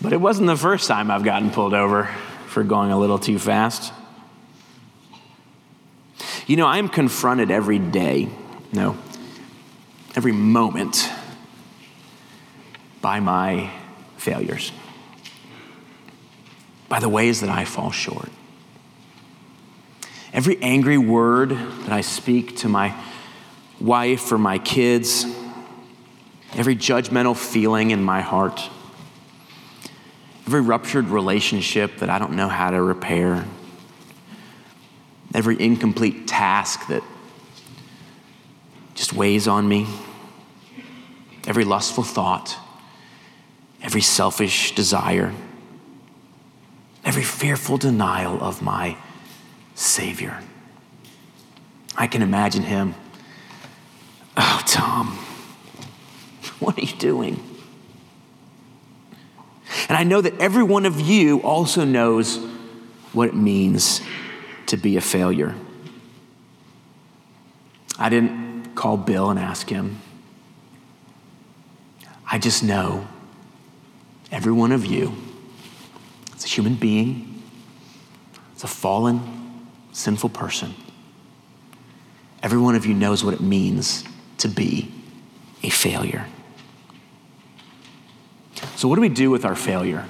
But 0.00 0.12
it 0.12 0.20
wasn't 0.20 0.46
the 0.46 0.56
first 0.56 0.88
time 0.88 1.10
I've 1.10 1.24
gotten 1.24 1.50
pulled 1.50 1.74
over 1.74 2.04
for 2.46 2.62
going 2.62 2.90
a 2.90 2.98
little 2.98 3.18
too 3.18 3.38
fast. 3.38 3.92
You 6.46 6.56
know, 6.56 6.66
I'm 6.66 6.88
confronted 6.88 7.50
every 7.50 7.78
day, 7.78 8.30
no, 8.72 8.96
every 10.14 10.32
moment 10.32 11.10
by 13.02 13.20
my 13.20 13.70
failures 14.16 14.72
by 16.88 17.00
the 17.00 17.08
ways 17.08 17.42
that 17.42 17.50
I 17.50 17.64
fall 17.64 17.90
short. 17.90 18.30
Every 20.32 20.60
angry 20.62 20.98
word 20.98 21.50
that 21.50 21.92
I 21.92 22.00
speak 22.00 22.56
to 22.58 22.68
my 22.68 22.94
wife 23.80 24.30
or 24.32 24.38
my 24.38 24.58
kids, 24.58 25.24
every 26.54 26.76
judgmental 26.76 27.36
feeling 27.36 27.90
in 27.90 28.02
my 28.02 28.20
heart, 28.20 28.68
every 30.46 30.60
ruptured 30.60 31.06
relationship 31.06 31.98
that 31.98 32.10
I 32.10 32.18
don't 32.18 32.32
know 32.32 32.48
how 32.48 32.70
to 32.70 32.82
repair, 32.82 33.44
every 35.34 35.60
incomplete 35.60 36.26
task 36.26 36.88
that 36.88 37.02
just 38.94 39.12
weighs 39.12 39.46
on 39.46 39.68
me, 39.68 39.86
every 41.46 41.64
lustful 41.64 42.04
thought, 42.04 42.56
every 43.82 44.00
selfish 44.00 44.74
desire 44.74 45.32
every 47.08 47.22
fearful 47.22 47.78
denial 47.78 48.38
of 48.42 48.60
my 48.60 48.94
Savior. 49.74 50.42
I 51.96 52.06
can 52.06 52.20
imagine 52.20 52.64
him. 52.64 52.94
Oh, 54.40 54.62
Tom, 54.64 55.08
what 56.60 56.78
are 56.78 56.80
you 56.80 56.96
doing? 56.96 57.42
And 59.88 59.98
I 59.98 60.04
know 60.04 60.20
that 60.20 60.38
every 60.38 60.62
one 60.62 60.86
of 60.86 61.00
you 61.00 61.42
also 61.42 61.84
knows 61.84 62.36
what 63.12 63.28
it 63.28 63.34
means 63.34 64.00
to 64.66 64.76
be 64.76 64.96
a 64.96 65.00
failure. 65.00 65.56
I 67.98 68.08
didn't 68.10 68.76
call 68.76 68.96
Bill 68.96 69.28
and 69.28 69.40
ask 69.40 69.68
him. 69.68 70.00
I 72.30 72.38
just 72.38 72.62
know 72.62 73.08
every 74.30 74.52
one 74.52 74.70
of 74.70 74.86
you 74.86 75.14
it's 76.32 76.44
a 76.44 76.48
human 76.48 76.76
being, 76.76 77.42
it's 78.52 78.62
a 78.62 78.68
fallen, 78.68 79.66
sinful 79.90 80.28
person. 80.28 80.72
Every 82.40 82.58
one 82.58 82.76
of 82.76 82.86
you 82.86 82.94
knows 82.94 83.24
what 83.24 83.34
it 83.34 83.40
means 83.40 84.04
to 84.38 84.48
be 84.48 84.90
a 85.62 85.70
failure. 85.70 86.26
So, 88.76 88.88
what 88.88 88.96
do 88.96 89.00
we 89.00 89.08
do 89.08 89.30
with 89.30 89.44
our 89.44 89.56
failure? 89.56 90.06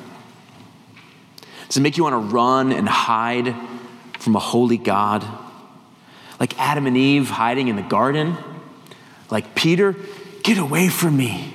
Does 1.67 1.77
it 1.77 1.81
make 1.81 1.97
you 1.97 2.05
want 2.05 2.14
to 2.14 2.35
run 2.35 2.73
and 2.73 2.88
hide 2.88 3.55
from 4.19 4.37
a 4.37 4.38
holy 4.38 4.79
God? 4.79 5.27
Like 6.41 6.59
Adam 6.59 6.87
and 6.87 6.97
Eve 6.97 7.29
hiding 7.29 7.69
in 7.69 7.77
the 7.77 7.83
garden? 7.83 8.37
Like 9.31 9.55
Peter, 9.55 9.97
get 10.43 10.57
away 10.57 10.88
from 10.88 11.17
me. 11.17 11.55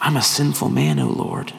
I'm 0.00 0.16
a 0.16 0.22
sinful 0.22 0.70
man, 0.70 0.98
O 0.98 1.08
Lord. 1.08 1.52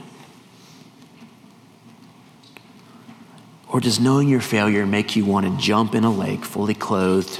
Or 3.67 3.79
does 3.79 3.99
knowing 3.99 4.29
your 4.29 4.41
failure 4.41 4.85
make 4.85 5.15
you 5.15 5.25
want 5.25 5.45
to 5.45 5.63
jump 5.63 5.95
in 5.95 6.03
a 6.03 6.11
lake 6.11 6.45
fully 6.45 6.73
clothed 6.73 7.39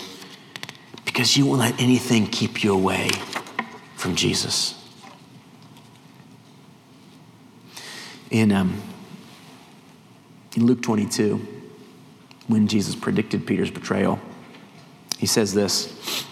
because 1.16 1.38
you 1.38 1.46
won't 1.46 1.62
let 1.62 1.80
anything 1.80 2.28
keep 2.28 2.62
you 2.62 2.74
away 2.74 3.10
from 3.96 4.18
Jesus? 4.18 4.76
In, 8.30 8.52
um, 8.52 8.82
in 10.58 10.66
Luke 10.66 10.82
22, 10.82 11.38
when 12.48 12.68
Jesus 12.68 12.96
predicted 12.96 13.48
Peter's 13.48 13.72
betrayal, 13.72 14.20
he 15.18 15.26
says 15.26 15.54
this 15.54 16.26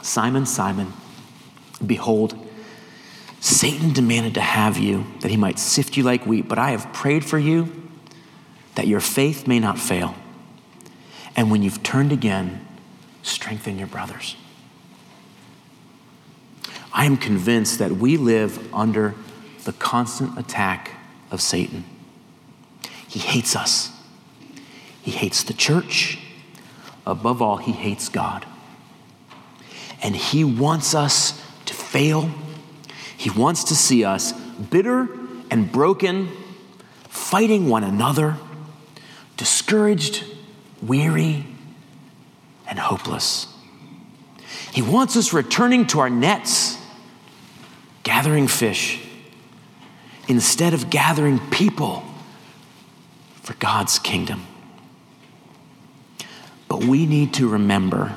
Simon, 0.00 0.46
Simon, 0.46 0.92
behold, 1.84 2.38
Satan 3.40 3.92
demanded 3.92 4.34
to 4.34 4.42
have 4.42 4.78
you 4.78 5.06
that 5.22 5.30
he 5.32 5.36
might 5.36 5.58
sift 5.58 5.96
you 5.96 6.04
like 6.04 6.24
wheat, 6.24 6.46
but 6.46 6.60
I 6.60 6.70
have 6.70 6.92
prayed 6.92 7.24
for 7.24 7.38
you 7.38 7.90
that 8.76 8.86
your 8.86 9.00
faith 9.00 9.48
may 9.48 9.58
not 9.58 9.76
fail. 9.76 10.14
And 11.34 11.50
when 11.50 11.64
you've 11.64 11.82
turned 11.82 12.12
again, 12.12 12.64
strengthen 13.22 13.78
your 13.78 13.86
brothers. 13.86 14.36
I 16.92 17.04
am 17.04 17.16
convinced 17.16 17.78
that 17.78 17.92
we 17.92 18.16
live 18.16 18.72
under 18.74 19.14
the 19.64 19.72
constant 19.72 20.38
attack 20.38 20.92
of 21.30 21.40
Satan. 21.40 21.84
He 23.06 23.20
hates 23.20 23.54
us, 23.54 23.90
he 25.02 25.10
hates 25.10 25.42
the 25.42 25.54
church. 25.54 26.18
Above 27.06 27.40
all, 27.40 27.56
he 27.56 27.72
hates 27.72 28.10
God. 28.10 28.44
And 30.02 30.14
he 30.14 30.44
wants 30.44 30.94
us 30.94 31.42
to 31.64 31.74
fail. 31.74 32.30
He 33.16 33.30
wants 33.30 33.64
to 33.64 33.74
see 33.74 34.04
us 34.04 34.32
bitter 34.32 35.08
and 35.50 35.72
broken, 35.72 36.28
fighting 37.08 37.68
one 37.68 37.84
another 37.84 38.36
discouraged, 39.40 40.22
weary, 40.82 41.46
and 42.70 42.78
hopeless. 42.78 43.48
He 44.72 44.80
wants 44.80 45.16
us 45.16 45.32
returning 45.32 45.86
to 45.88 45.98
our 45.98 46.08
nets, 46.08 46.78
gathering 48.04 48.48
fish 48.48 49.00
instead 50.28 50.72
of 50.72 50.88
gathering 50.88 51.40
people 51.50 52.04
for 53.42 53.54
God's 53.54 53.98
kingdom. 53.98 54.46
But 56.68 56.84
we 56.84 57.04
need 57.04 57.34
to 57.34 57.48
remember 57.48 58.14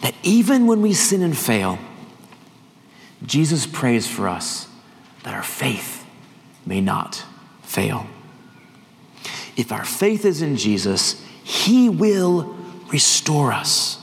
that 0.00 0.14
even 0.22 0.68
when 0.68 0.80
we 0.80 0.92
sin 0.92 1.22
and 1.22 1.36
fail, 1.36 1.78
Jesus 3.26 3.66
prays 3.66 4.06
for 4.06 4.28
us 4.28 4.68
that 5.24 5.34
our 5.34 5.42
faith 5.42 6.06
may 6.64 6.80
not 6.80 7.24
fail. 7.62 8.06
If 9.56 9.72
our 9.72 9.84
faith 9.84 10.24
is 10.24 10.40
in 10.40 10.56
Jesus, 10.56 11.20
He 11.42 11.88
will 11.88 12.56
restore 12.92 13.52
us. 13.52 13.98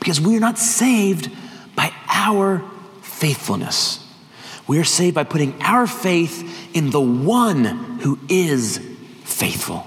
Because 0.00 0.20
we 0.20 0.36
are 0.36 0.40
not 0.40 0.58
saved 0.58 1.30
by 1.74 1.92
our 2.08 2.64
faithfulness. 3.02 4.04
We 4.66 4.80
are 4.80 4.84
saved 4.84 5.14
by 5.14 5.24
putting 5.24 5.60
our 5.62 5.86
faith 5.86 6.74
in 6.74 6.90
the 6.90 7.00
one 7.00 7.64
who 8.00 8.18
is 8.28 8.78
faithful. 9.24 9.86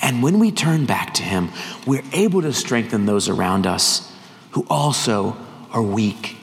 And 0.00 0.22
when 0.22 0.38
we 0.38 0.52
turn 0.52 0.86
back 0.86 1.14
to 1.14 1.22
Him, 1.22 1.50
we're 1.86 2.04
able 2.12 2.42
to 2.42 2.52
strengthen 2.52 3.06
those 3.06 3.28
around 3.28 3.66
us 3.66 4.12
who 4.52 4.66
also 4.68 5.36
are 5.72 5.82
weak 5.82 6.36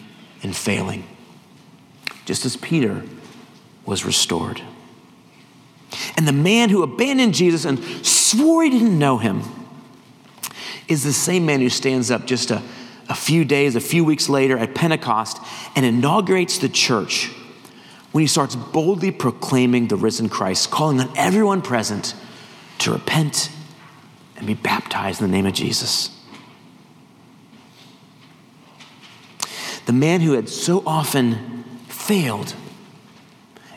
and 0.43 0.55
failing, 0.55 1.05
just 2.25 2.45
as 2.45 2.57
Peter 2.57 3.03
was 3.85 4.05
restored. 4.05 4.61
And 6.15 6.27
the 6.27 6.33
man 6.33 6.69
who 6.69 6.83
abandoned 6.83 7.33
Jesus 7.33 7.65
and 7.65 7.83
swore 8.05 8.63
he 8.63 8.69
didn't 8.69 8.97
know 8.97 9.17
him 9.17 9.41
is 10.89 11.03
the 11.03 11.13
same 11.13 11.45
man 11.45 11.61
who 11.61 11.69
stands 11.69 12.11
up 12.11 12.25
just 12.25 12.51
a, 12.51 12.61
a 13.07 13.15
few 13.15 13.45
days, 13.45 13.75
a 13.75 13.79
few 13.79 14.03
weeks 14.03 14.27
later 14.27 14.57
at 14.57 14.75
Pentecost 14.75 15.39
and 15.75 15.85
inaugurates 15.85 16.57
the 16.57 16.67
church 16.67 17.31
when 18.11 18.23
he 18.23 18.27
starts 18.27 18.55
boldly 18.55 19.11
proclaiming 19.11 19.87
the 19.87 19.95
risen 19.95 20.27
Christ, 20.27 20.71
calling 20.71 20.99
on 20.99 21.15
everyone 21.15 21.61
present 21.61 22.15
to 22.79 22.91
repent 22.91 23.51
and 24.35 24.47
be 24.47 24.55
baptized 24.55 25.21
in 25.21 25.27
the 25.27 25.31
name 25.31 25.45
of 25.45 25.53
Jesus. 25.53 26.15
The 29.85 29.93
man 29.93 30.21
who 30.21 30.33
had 30.33 30.49
so 30.49 30.81
often 30.85 31.63
failed 31.87 32.55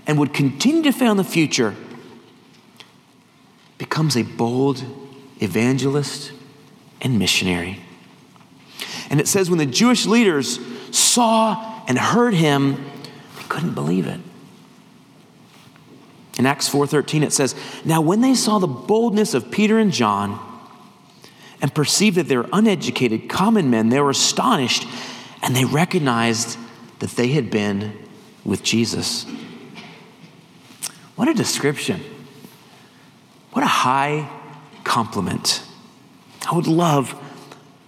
and 0.06 0.18
would 0.18 0.32
continue 0.32 0.82
to 0.82 0.92
fail 0.92 1.10
in 1.10 1.16
the 1.18 1.24
future 1.24 1.74
becomes 3.76 4.16
a 4.16 4.22
bold 4.22 4.84
evangelist 5.40 6.32
and 7.02 7.18
missionary. 7.18 7.80
And 9.10 9.20
it 9.20 9.28
says 9.28 9.50
when 9.50 9.58
the 9.58 9.66
Jewish 9.66 10.06
leaders 10.06 10.58
saw 10.90 11.82
and 11.86 11.98
heard 11.98 12.32
him, 12.32 12.76
they 13.36 13.42
couldn't 13.48 13.74
believe 13.74 14.06
it. 14.06 14.20
In 16.38 16.46
Acts 16.46 16.68
4:13 16.68 17.22
it 17.22 17.32
says, 17.32 17.54
"Now 17.84 18.00
when 18.00 18.22
they 18.22 18.34
saw 18.34 18.58
the 18.58 18.66
boldness 18.66 19.34
of 19.34 19.50
Peter 19.50 19.78
and 19.78 19.92
John 19.92 20.38
and 21.60 21.74
perceived 21.74 22.16
that 22.16 22.28
they 22.28 22.36
were 22.36 22.48
uneducated 22.52 23.28
common 23.28 23.68
men, 23.68 23.90
they 23.90 24.00
were 24.00 24.10
astonished 24.10 24.86
and 25.42 25.54
they 25.54 25.66
recognized 25.66 26.56
that 27.00 27.16
they 27.16 27.28
had 27.28 27.50
been 27.50 27.92
with 28.44 28.62
Jesus." 28.62 29.26
What 31.16 31.28
a 31.28 31.34
description. 31.34 32.00
What 33.52 33.62
a 33.62 33.68
high 33.68 34.28
compliment. 34.84 35.62
I 36.50 36.54
would 36.54 36.66
love 36.66 37.12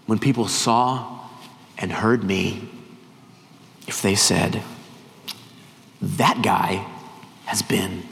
when 0.06 0.18
people 0.18 0.48
saw 0.48 1.20
and 1.78 1.90
heard 1.90 2.22
me 2.22 2.68
if 3.86 4.02
they 4.02 4.14
said, 4.14 4.62
that 6.00 6.42
guy 6.42 6.86
has 7.46 7.62
been 7.62 8.02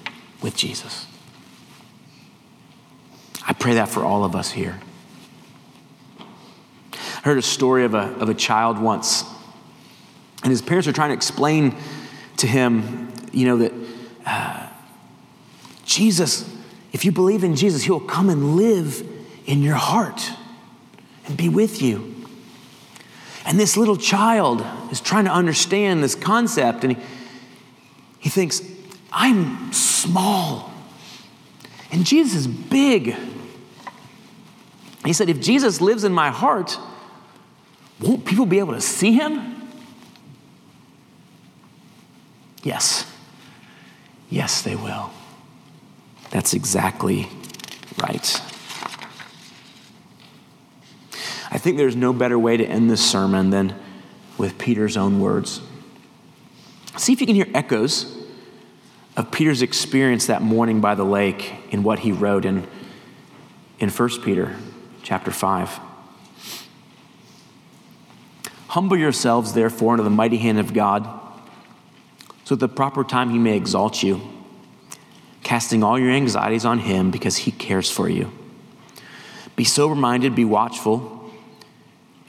with 0.42 0.57
Jesus. 0.57 1.07
I 3.46 3.52
pray 3.52 3.74
that 3.74 3.88
for 3.88 4.05
all 4.05 4.24
of 4.24 4.35
us 4.35 4.50
here. 4.50 4.81
I 6.92 7.20
heard 7.22 7.38
a 7.38 7.42
story 7.42 7.85
of 7.85 7.94
a, 7.94 8.12
of 8.18 8.28
a 8.28 8.35
child 8.35 8.78
once, 8.78 9.24
and 10.42 10.50
his 10.50 10.62
parents 10.62 10.87
were 10.87 10.92
trying 10.92 11.11
to 11.11 11.14
explain 11.14 11.76
to 12.38 12.46
him, 12.46 13.12
you 13.33 13.46
know, 13.46 13.57
that 13.59 13.72
uh, 14.26 14.68
Jesus 15.85 16.52
if 16.92 17.07
you 17.07 17.12
believe 17.12 17.42
in 17.42 17.57
Jesus, 17.57 17.83
He'll 17.83 18.00
come 18.00 18.28
and 18.28 18.57
live 18.57 19.09
in 19.46 19.62
your 19.62 19.76
heart 19.76 20.31
and 21.26 21.37
be 21.37 21.48
with 21.48 21.83
you. 21.83 22.14
And 23.44 23.59
this 23.59 23.76
little 23.76 23.96
child 23.96 24.64
is 24.90 25.00
trying 25.00 25.24
to 25.24 25.33
understand 25.33 26.02
this 26.02 26.14
concept, 26.14 26.85
and 26.85 26.96
he, 26.96 27.02
he 28.20 28.28
thinks, 28.28 28.62
I'm 29.11 29.72
small, 29.72 30.72
and 31.90 32.07
Jesus 32.07 32.40
is 32.40 32.46
big. 32.46 33.16
He 35.05 35.12
said, 35.12 35.28
If 35.28 35.40
Jesus 35.40 35.81
lives 35.81 36.05
in 36.05 36.12
my 36.12 36.31
heart, 36.31 36.78
won't 38.00 38.24
people 38.24 38.46
be 38.46 38.59
able 38.61 38.74
to 38.74 38.81
see 38.81 39.12
him? 39.12 39.70
Yes. 42.62 43.07
Yes, 44.31 44.62
they 44.62 44.76
will. 44.76 45.11
That's 46.31 46.55
exactly 46.55 47.28
right. 48.00 48.40
I 51.52 51.58
think 51.58 51.76
there's 51.76 51.94
no 51.94 52.12
better 52.12 52.38
way 52.38 52.56
to 52.56 52.64
end 52.64 52.90
this 52.90 53.08
sermon 53.08 53.50
than 53.50 53.74
with 54.38 54.56
Peter's 54.56 54.96
own 54.96 55.20
words. 55.20 55.60
See 56.96 57.12
if 57.12 57.20
you 57.20 57.26
can 57.26 57.36
hear 57.36 57.46
echoes 57.52 58.16
of 59.16 59.30
Peter's 59.30 59.60
experience 59.60 60.26
that 60.26 60.40
morning 60.40 60.80
by 60.80 60.94
the 60.94 61.04
lake 61.04 61.52
in 61.70 61.82
what 61.82 62.00
he 62.00 62.10
wrote 62.10 62.46
in, 62.46 62.66
in 63.78 63.90
1 63.90 64.22
Peter 64.22 64.56
chapter 65.02 65.30
5. 65.30 65.78
Humble 68.68 68.96
yourselves, 68.96 69.52
therefore, 69.52 69.92
under 69.92 70.02
the 70.02 70.10
mighty 70.10 70.38
hand 70.38 70.58
of 70.58 70.72
God, 70.72 71.06
so 72.44 72.54
at 72.54 72.60
the 72.60 72.68
proper 72.68 73.04
time 73.04 73.28
he 73.28 73.38
may 73.38 73.54
exalt 73.54 74.02
you 74.02 74.20
casting 75.52 75.82
all 75.82 75.98
your 75.98 76.10
anxieties 76.10 76.64
on 76.64 76.78
Him 76.78 77.10
because 77.10 77.36
He 77.36 77.50
cares 77.50 77.90
for 77.90 78.08
you. 78.08 78.32
Be 79.54 79.64
sober 79.64 79.94
minded, 79.94 80.34
be 80.34 80.46
watchful. 80.46 81.21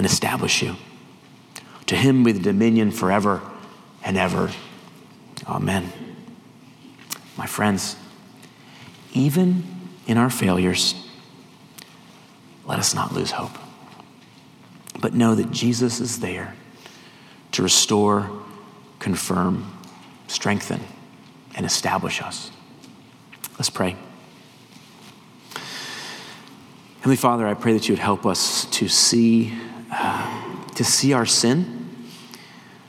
and 0.00 0.06
establish 0.06 0.62
you. 0.62 0.76
To 1.84 1.94
him 1.94 2.24
the 2.36 2.40
dominion 2.40 2.90
forever 2.90 3.42
and 4.02 4.16
ever. 4.16 4.50
Amen. 5.46 5.92
My 7.36 7.44
friends, 7.44 7.96
even 9.12 9.62
in 10.06 10.16
our 10.16 10.30
failures, 10.30 10.94
let 12.64 12.78
us 12.78 12.94
not 12.94 13.12
lose 13.12 13.32
hope, 13.32 13.52
but 14.98 15.12
know 15.12 15.34
that 15.34 15.50
Jesus 15.50 16.00
is 16.00 16.20
there 16.20 16.54
to 17.52 17.62
restore, 17.62 18.30
confirm, 19.00 19.70
strengthen, 20.28 20.80
and 21.54 21.66
establish 21.66 22.22
us. 22.22 22.50
Let's 23.58 23.68
pray. 23.68 23.96
Heavenly 27.00 27.16
Father, 27.16 27.46
I 27.46 27.52
pray 27.52 27.74
that 27.74 27.86
you 27.86 27.92
would 27.92 27.98
help 27.98 28.24
us 28.24 28.64
to 28.70 28.88
see, 28.88 29.52
uh, 29.90 30.64
to 30.74 30.84
see 30.84 31.12
our 31.12 31.26
sin 31.26 32.08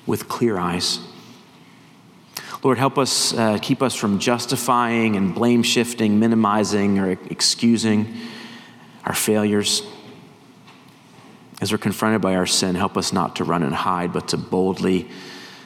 with 0.06 0.28
clear 0.28 0.58
eyes. 0.58 1.00
Lord, 2.64 2.78
help 2.78 2.98
us, 2.98 3.34
uh, 3.34 3.58
keep 3.60 3.82
us 3.82 3.96
from 3.96 4.20
justifying 4.20 5.16
and 5.16 5.34
blame 5.34 5.64
shifting, 5.64 6.20
minimizing, 6.20 7.00
or 7.00 7.10
excusing 7.12 8.16
our 9.04 9.16
failures. 9.16 9.82
As 11.60 11.72
we're 11.72 11.80
confronted 11.80 12.22
by 12.22 12.36
our 12.36 12.46
sin, 12.46 12.76
help 12.76 12.98
us 12.98 13.12
not 13.12 13.38
to 13.38 13.44
run 13.44 13.64
and 13.64 13.74
hide, 13.74 14.14
but 14.14 14.28
to 14.30 14.38
boldly 14.38 15.10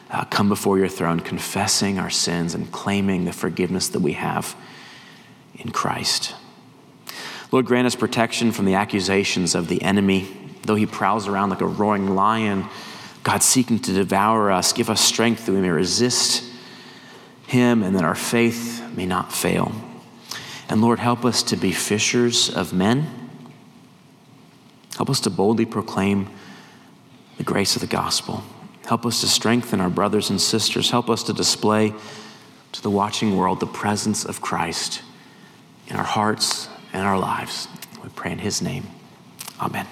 uh, 0.09 0.23
come 0.25 0.47
before 0.47 0.77
your 0.77 0.87
throne, 0.87 1.19
confessing 1.19 1.99
our 1.99 2.09
sins 2.09 2.55
and 2.55 2.71
claiming 2.71 3.25
the 3.25 3.33
forgiveness 3.33 3.89
that 3.89 3.99
we 3.99 4.13
have 4.13 4.55
in 5.55 5.71
Christ. 5.71 6.33
Lord, 7.51 7.65
grant 7.65 7.87
us 7.87 7.95
protection 7.95 8.51
from 8.51 8.65
the 8.65 8.75
accusations 8.75 9.55
of 9.55 9.67
the 9.67 9.81
enemy. 9.81 10.44
Though 10.65 10.75
he 10.75 10.85
prowls 10.85 11.27
around 11.27 11.51
like 11.51 11.61
a 11.61 11.67
roaring 11.67 12.15
lion, 12.15 12.65
God 13.25 13.41
seeking 13.41 13.79
to 13.79 13.91
devour 13.91 14.51
us, 14.51 14.71
give 14.71 14.89
us 14.89 15.01
strength 15.01 15.47
that 15.47 15.51
we 15.51 15.59
may 15.59 15.71
resist 15.71 16.43
Him 17.47 17.81
and 17.81 17.95
that 17.95 18.03
our 18.03 18.13
faith 18.15 18.83
may 18.95 19.07
not 19.07 19.33
fail. 19.33 19.71
And 20.69 20.79
Lord, 20.79 20.99
help 20.99 21.25
us 21.25 21.41
to 21.43 21.55
be 21.55 21.71
fishers 21.71 22.51
of 22.51 22.71
men. 22.71 23.29
Help 24.95 25.09
us 25.09 25.19
to 25.21 25.31
boldly 25.31 25.65
proclaim 25.65 26.29
the 27.37 27.43
grace 27.43 27.75
of 27.75 27.81
the 27.81 27.87
gospel. 27.87 28.43
Help 28.85 29.07
us 29.07 29.21
to 29.21 29.27
strengthen 29.27 29.81
our 29.81 29.89
brothers 29.89 30.29
and 30.29 30.39
sisters. 30.39 30.91
Help 30.91 31.09
us 31.09 31.23
to 31.23 31.33
display 31.33 31.95
to 32.73 32.81
the 32.81 32.91
watching 32.91 33.35
world 33.35 33.59
the 33.59 33.65
presence 33.65 34.23
of 34.23 34.39
Christ 34.39 35.01
in 35.87 35.95
our 35.95 36.03
hearts 36.03 36.69
and 36.93 37.03
our 37.03 37.17
lives. 37.17 37.67
We 38.03 38.09
pray 38.09 38.31
in 38.31 38.39
His 38.39 38.61
name. 38.61 38.85
Amen. 39.59 39.87